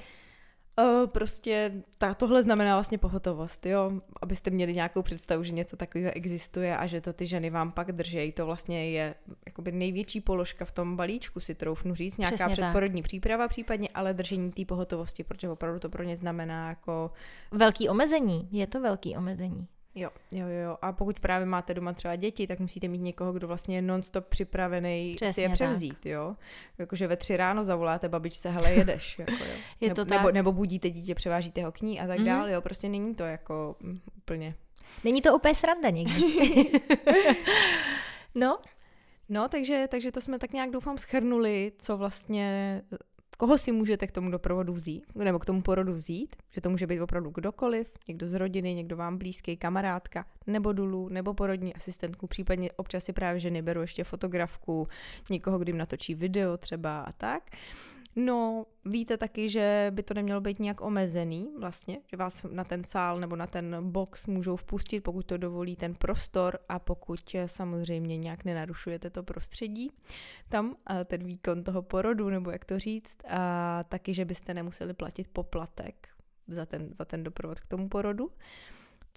Uh, 0.80 1.08
prostě 1.08 1.72
ta, 1.98 2.14
tohle 2.14 2.44
znamená 2.44 2.76
vlastně 2.76 2.98
pohotovost, 2.98 3.66
jo, 3.66 3.92
abyste 4.22 4.50
měli 4.50 4.74
nějakou 4.74 5.02
představu, 5.02 5.44
že 5.44 5.54
něco 5.54 5.78
takového 5.78 6.12
existuje 6.16 6.78
a 6.78 6.88
že 6.88 7.02
to 7.02 7.14
ty 7.14 7.28
ženy 7.28 7.50
vám 7.50 7.72
pak 7.72 7.92
držejí. 7.92 8.32
To 8.32 8.46
vlastně 8.46 8.90
je 8.90 9.16
jakoby 9.46 9.72
největší 9.72 10.22
položka 10.22 10.66
v 10.66 10.72
tom 10.72 10.96
balíčku, 10.96 11.40
si 11.40 11.56
troufnu 11.56 11.96
říct, 11.96 12.18
nějaká 12.18 12.36
Přesně 12.36 12.54
předporodní 12.54 13.02
tak. 13.02 13.08
příprava 13.08 13.48
případně, 13.48 13.90
ale 13.94 14.14
držení 14.14 14.52
té 14.52 14.66
pohotovosti, 14.66 15.24
protože 15.24 15.50
opravdu 15.50 15.80
to 15.80 15.90
pro 15.90 16.04
ně 16.04 16.16
znamená 16.16 16.70
jako... 16.70 17.12
Velký 17.52 17.90
omezení, 17.90 18.50
je 18.52 18.68
to 18.68 18.82
velký 18.82 19.18
omezení. 19.18 19.68
Jo, 19.96 20.10
jo, 20.32 20.48
jo. 20.48 20.78
A 20.82 20.92
pokud 20.92 21.20
právě 21.20 21.46
máte 21.46 21.74
doma 21.74 21.94
třeba 21.94 22.16
děti, 22.16 22.48
tak 22.48 22.60
musíte 22.60 22.88
mít 22.88 23.02
někoho, 23.02 23.34
kdo 23.34 23.48
vlastně 23.48 23.76
je 23.76 23.82
non-stop 23.82 24.26
připravený 24.28 25.14
Přesně 25.16 25.34
si 25.34 25.42
je 25.42 25.50
převzít, 25.50 25.94
tak. 25.94 26.06
jo. 26.06 26.36
Jakože 26.78 27.08
ve 27.08 27.18
tři 27.18 27.38
ráno 27.38 27.64
zavoláte 27.64 28.10
babičce, 28.10 28.50
hele, 28.50 28.74
jedeš, 28.74 29.20
jako, 29.20 29.32
jo. 29.32 29.56
Je 29.82 29.94
to 29.94 30.06
nebo, 30.06 30.24
tak. 30.24 30.34
nebo 30.34 30.52
budíte 30.52 30.90
dítě, 30.90 31.16
převážíte 31.16 31.64
ho 31.64 31.72
k 31.72 31.82
ní 31.82 32.02
a 32.02 32.08
tak 32.08 32.20
mm-hmm. 32.20 32.26
dále, 32.26 32.52
jo. 32.52 32.62
Prostě 32.62 32.90
není 32.90 33.16
to 33.16 33.24
jako 33.24 33.76
mm, 33.80 34.00
úplně... 34.18 34.56
Není 35.04 35.22
to 35.22 35.36
úplně 35.36 35.56
sranda 35.56 35.90
někdy. 35.90 36.22
no, 38.36 38.60
No, 39.30 39.48
takže, 39.48 39.88
takže 39.92 40.12
to 40.12 40.22
jsme 40.22 40.40
tak 40.40 40.54
nějak 40.54 40.72
doufám 40.72 40.98
schrnuli, 40.98 41.72
co 41.78 41.98
vlastně 41.98 42.82
koho 43.38 43.58
si 43.58 43.72
můžete 43.72 44.08
k 44.08 44.12
tomu 44.12 44.32
doprovodu 44.32 44.74
vzít, 44.74 45.06
nebo 45.16 45.40
k 45.40 45.46
tomu 45.46 45.62
porodu 45.62 45.94
vzít, 45.94 46.36
že 46.50 46.62
to 46.62 46.70
může 46.70 46.88
být 46.88 47.02
opravdu 47.02 47.30
kdokoliv, 47.30 47.94
někdo 48.08 48.28
z 48.28 48.34
rodiny, 48.34 48.74
někdo 48.74 48.98
vám 48.98 49.18
blízký, 49.18 49.58
kamarádka, 49.58 50.26
nebo 50.48 50.74
dulu, 50.74 51.10
nebo 51.10 51.34
porodní 51.34 51.74
asistentku, 51.74 52.28
případně 52.28 52.72
občas 52.72 53.04
si 53.04 53.14
právě 53.14 53.40
ženy 53.40 53.62
beru 53.62 53.82
ještě 53.82 54.04
fotografku, 54.04 54.88
někoho, 55.30 55.60
kdy 55.60 55.74
natočí 55.74 56.16
video 56.16 56.58
třeba 56.58 57.02
a 57.02 57.12
tak. 57.12 57.44
No, 58.16 58.66
víte 58.86 59.18
taky, 59.18 59.50
že 59.50 59.92
by 59.96 60.04
to 60.04 60.14
nemělo 60.14 60.42
být 60.42 60.60
nějak 60.60 60.82
omezený 60.82 61.54
vlastně, 61.60 62.00
že 62.12 62.18
vás 62.18 62.46
na 62.52 62.64
ten 62.64 62.84
sál 62.84 63.20
nebo 63.20 63.36
na 63.36 63.48
ten 63.48 63.92
box 63.92 64.28
můžou 64.28 64.56
vpustit, 64.56 65.02
pokud 65.02 65.26
to 65.26 65.38
dovolí 65.38 65.76
ten 65.76 65.94
prostor 65.94 66.60
a 66.70 66.80
pokud 66.80 67.36
samozřejmě 67.46 68.18
nějak 68.18 68.46
nenarušujete 68.46 69.10
to 69.10 69.24
prostředí 69.24 69.92
tam, 70.50 70.76
ten 71.06 71.24
výkon 71.24 71.64
toho 71.64 71.82
porodu, 71.82 72.30
nebo 72.30 72.52
jak 72.52 72.66
to 72.66 72.80
říct, 72.80 73.18
a 73.30 73.84
taky, 73.84 74.14
že 74.14 74.26
byste 74.26 74.54
nemuseli 74.54 74.94
platit 74.94 75.28
poplatek 75.28 76.08
za 76.48 76.66
ten, 76.66 76.90
za 76.94 77.06
ten 77.06 77.24
doprovod 77.24 77.60
k 77.60 77.68
tomu 77.68 77.90
porodu. 77.90 78.32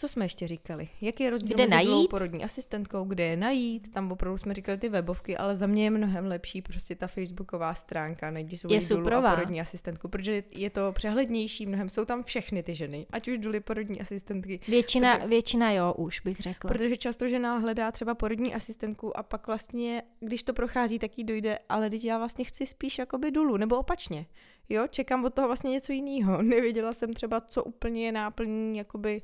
Co 0.00 0.08
jsme 0.08 0.24
ještě 0.24 0.48
říkali? 0.48 0.88
Jaký 1.00 1.24
je 1.24 1.30
rozdíl 1.30 1.54
kde 1.54 1.62
mezi 1.62 1.70
najít? 1.70 2.11
porodní 2.11 2.44
asistentkou, 2.44 3.04
kde 3.04 3.24
je 3.24 3.37
najít? 3.37 3.92
Tam 3.92 4.12
opravdu 4.12 4.38
jsme 4.38 4.54
říkali 4.54 4.78
ty 4.78 4.88
webovky, 4.88 5.37
ale 5.37 5.56
za 5.56 5.66
mě 5.66 5.84
je 5.84 5.90
mnohem 5.90 6.26
lepší 6.26 6.62
prostě 6.62 6.94
ta 6.94 7.06
facebooková 7.06 7.74
stránka, 7.74 8.30
najdi 8.30 8.58
svou 8.58 8.96
dulu 8.96 9.16
a 9.16 9.34
porodní 9.34 9.61
asistentku, 9.61 10.08
protože 10.08 10.42
je 10.50 10.70
to 10.70 10.92
přehlednější, 10.92 11.66
mnohem 11.66 11.88
jsou 11.88 12.04
tam 12.04 12.22
všechny 12.22 12.62
ty 12.62 12.74
ženy, 12.74 13.06
ať 13.11 13.28
už 13.28 13.38
duly 13.38 13.61
porodní 13.61 14.00
asistentky. 14.00 14.61
Většina, 14.68 15.14
protože, 15.14 15.28
většina 15.28 15.72
jo, 15.72 15.94
už 15.96 16.20
bych 16.20 16.37
řekla. 16.37 16.68
Protože 16.68 16.96
často 16.96 17.28
žena 17.28 17.58
hledá 17.58 17.92
třeba 17.92 18.14
porodní 18.14 18.54
asistentku 18.54 19.18
a 19.18 19.22
pak 19.22 19.46
vlastně, 19.46 20.02
když 20.20 20.42
to 20.42 20.52
prochází, 20.52 20.98
tak 20.98 21.18
jí 21.18 21.24
dojde, 21.24 21.58
ale 21.68 21.90
teď 21.90 22.04
já 22.04 22.18
vlastně 22.18 22.44
chci 22.44 22.66
spíš 22.66 22.98
jakoby 22.98 23.30
dulu, 23.30 23.56
nebo 23.56 23.78
opačně. 23.78 24.26
Jo, 24.68 24.87
čekám 24.90 25.24
od 25.24 25.34
toho 25.34 25.48
vlastně 25.48 25.70
něco 25.70 25.92
jiného. 25.92 26.42
Nevěděla 26.42 26.92
jsem 26.92 27.12
třeba, 27.12 27.40
co 27.40 27.64
úplně 27.64 28.06
je 28.06 28.12
náplní, 28.12 28.78
jakoby 28.78 29.22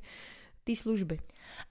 té 0.65 0.75
služby. 0.75 1.19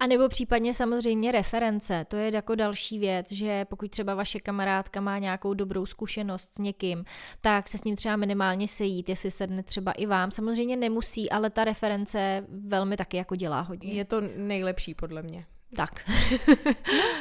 A 0.01 0.07
nebo 0.07 0.29
případně 0.29 0.75
samozřejmě 0.75 1.33
reference, 1.33 2.07
to 2.09 2.17
je 2.17 2.35
jako 2.35 2.55
další 2.55 2.99
věc, 2.99 3.33
že 3.33 3.65
pokud 3.65 3.91
třeba 3.91 4.15
vaše 4.15 4.41
kamarádka 4.41 5.01
má 5.01 5.19
nějakou 5.19 5.55
dobrou 5.55 5.87
zkušenost 5.87 6.55
s 6.55 6.59
někým, 6.59 7.05
tak 7.41 7.69
se 7.69 7.79
s 7.79 7.85
ním 7.85 7.97
třeba 7.97 8.17
minimálně 8.17 8.69
sejít, 8.69 9.09
jestli 9.09 9.31
sedne 9.31 9.63
třeba 9.63 9.93
i 9.93 10.07
vám. 10.07 10.31
Samozřejmě 10.31 10.77
nemusí, 10.77 11.31
ale 11.31 11.51
ta 11.51 11.65
reference 11.65 12.47
velmi 12.49 12.97
taky 12.97 13.17
jako 13.17 13.37
dělá 13.37 13.61
hodně. 13.61 13.93
Je 13.93 14.05
to 14.05 14.21
nejlepší 14.37 14.95
podle 14.95 15.23
mě 15.23 15.47
Tak. 15.77 16.09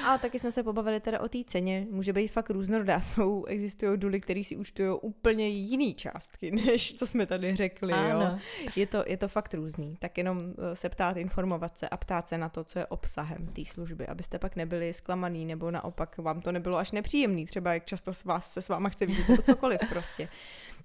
no, 0.04 0.10
a 0.10 0.18
taky 0.18 0.40
jsme 0.40 0.52
se 0.52 0.64
pobavili 0.64 1.00
teda 1.00 1.20
o 1.20 1.28
té 1.28 1.38
ceně. 1.48 1.88
Může 1.90 2.14
být 2.14 2.28
fakt 2.28 2.50
různorodá. 2.50 3.02
Jsou, 3.14 3.46
existují 3.46 3.98
duly, 3.98 4.22
které 4.22 4.44
si 4.44 4.56
účtují 4.56 5.00
úplně 5.02 5.48
jiný 5.48 5.96
částky, 5.96 6.52
než 6.52 6.94
co 6.94 7.08
jsme 7.08 7.26
tady 7.26 7.56
řekli. 7.56 7.94
Jo? 7.94 8.40
Je, 8.76 8.88
to, 8.88 9.04
je 9.08 9.18
to 9.18 9.28
fakt 9.28 9.54
různý. 9.54 9.98
Tak 10.00 10.18
jenom 10.18 10.54
eh, 10.72 10.76
se 10.76 10.90
ptát, 10.90 11.18
informovat 11.18 11.78
se 11.78 11.90
a 11.90 11.98
ptát 11.98 12.28
se 12.28 12.38
na 12.38 12.50
to, 12.50 12.64
co 12.64 12.80
je 12.80 12.86
obsahem 12.86 13.48
té 13.48 13.66
služby, 13.66 14.08
abyste 14.08 14.40
pak 14.40 14.56
nebyli 14.56 14.94
zklamaný, 14.94 15.46
nebo 15.46 15.72
naopak 15.72 16.18
vám 16.18 16.42
to 16.42 16.52
nebylo 16.52 16.78
až 16.78 16.92
nepříjemný, 16.92 17.46
třeba 17.46 17.74
jak 17.74 17.86
často 17.86 18.14
s 18.14 18.26
vás, 18.26 18.54
se 18.54 18.62
s 18.62 18.70
váma 18.70 18.90
chce 18.90 19.06
vidět, 19.06 19.30
nebo 19.30 19.42
cokoliv 19.42 19.80
prostě. 19.90 20.30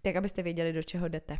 Tak 0.02 0.16
abyste 0.16 0.42
věděli, 0.42 0.72
do 0.72 0.82
čeho 0.82 1.08
jdete. 1.08 1.38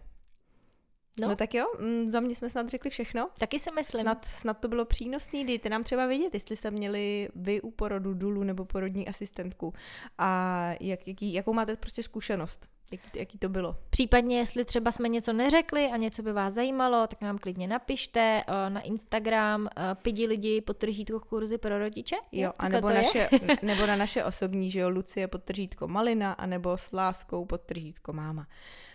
No. 1.21 1.29
no 1.29 1.37
tak 1.37 1.55
jo, 1.55 1.67
mm, 1.81 2.09
za 2.09 2.21
mě 2.21 2.35
jsme 2.35 2.51
snad 2.51 2.69
řekli 2.69 2.91
všechno. 2.91 3.29
Taky 3.39 3.59
si 3.59 3.71
myslím. 3.73 4.03
Snad, 4.03 4.25
snad 4.25 4.55
to 4.55 4.69
bylo 4.69 4.85
přínosný, 4.85 5.45
dejte 5.45 5.69
nám 5.69 5.85
třeba 5.85 6.07
vědět, 6.07 6.35
jestli 6.35 6.57
jste 6.57 6.71
měli 6.71 7.29
vy 7.35 7.61
u 7.61 7.71
porodu 7.71 8.15
dulu 8.15 8.45
nebo 8.45 8.65
porodní 8.65 9.09
asistentku 9.09 9.75
a 10.19 10.65
jak, 10.81 11.09
jaký, 11.09 11.33
jakou 11.33 11.53
máte 11.53 11.77
prostě 11.77 12.03
zkušenost. 12.03 12.69
Jak, 12.91 13.01
jaký 13.15 13.39
to 13.39 13.49
bylo? 13.49 13.77
Případně, 13.91 14.39
jestli 14.39 14.65
třeba 14.65 14.93
jsme 14.93 15.09
něco 15.09 15.33
neřekli 15.33 15.87
a 15.87 15.97
něco 15.97 16.23
by 16.23 16.33
vás 16.33 16.55
zajímalo, 16.55 17.07
tak 17.07 17.21
nám 17.21 17.39
klidně 17.39 17.69
napište 17.69 18.43
uh, 18.49 18.73
na 18.73 18.81
Instagram 18.81 19.63
uh, 19.63 19.69
pidi 20.03 20.27
lidi 20.27 20.61
podtržítko 20.61 21.21
kurzy 21.21 21.59
pro 21.59 21.79
rodiče. 21.79 22.17
Jo, 22.33 22.53
a 22.59 22.69
nebo, 22.69 22.89
naše, 22.89 23.29
nebo 23.63 23.87
na 23.87 23.97
naše 23.97 24.25
osobní, 24.25 24.71
že 24.71 24.81
jo, 24.81 24.91
Lucie 24.91 25.29
podtržítko 25.29 25.89
malina, 25.89 26.33
anebo 26.33 26.79
s 26.79 26.93
láskou 26.93 27.45
podtržítko 27.45 28.13
máma. 28.13 28.47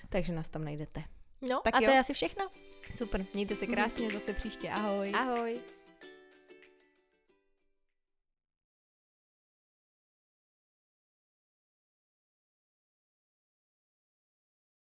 Takže 0.10 0.34
nás 0.34 0.49
tam 0.49 0.63
najdete. 0.63 1.04
No 1.49 1.62
tak 1.63 1.75
a 1.75 1.79
jo. 1.79 1.86
to 1.86 1.91
je 1.91 1.99
asi 1.99 2.13
všechno. 2.13 2.47
Super, 2.97 3.25
mějte 3.34 3.56
se 3.56 3.67
krásně, 3.67 4.12
zase 4.12 4.34
příště, 4.34 4.69
ahoj. 4.69 5.12
Ahoj. 5.15 5.60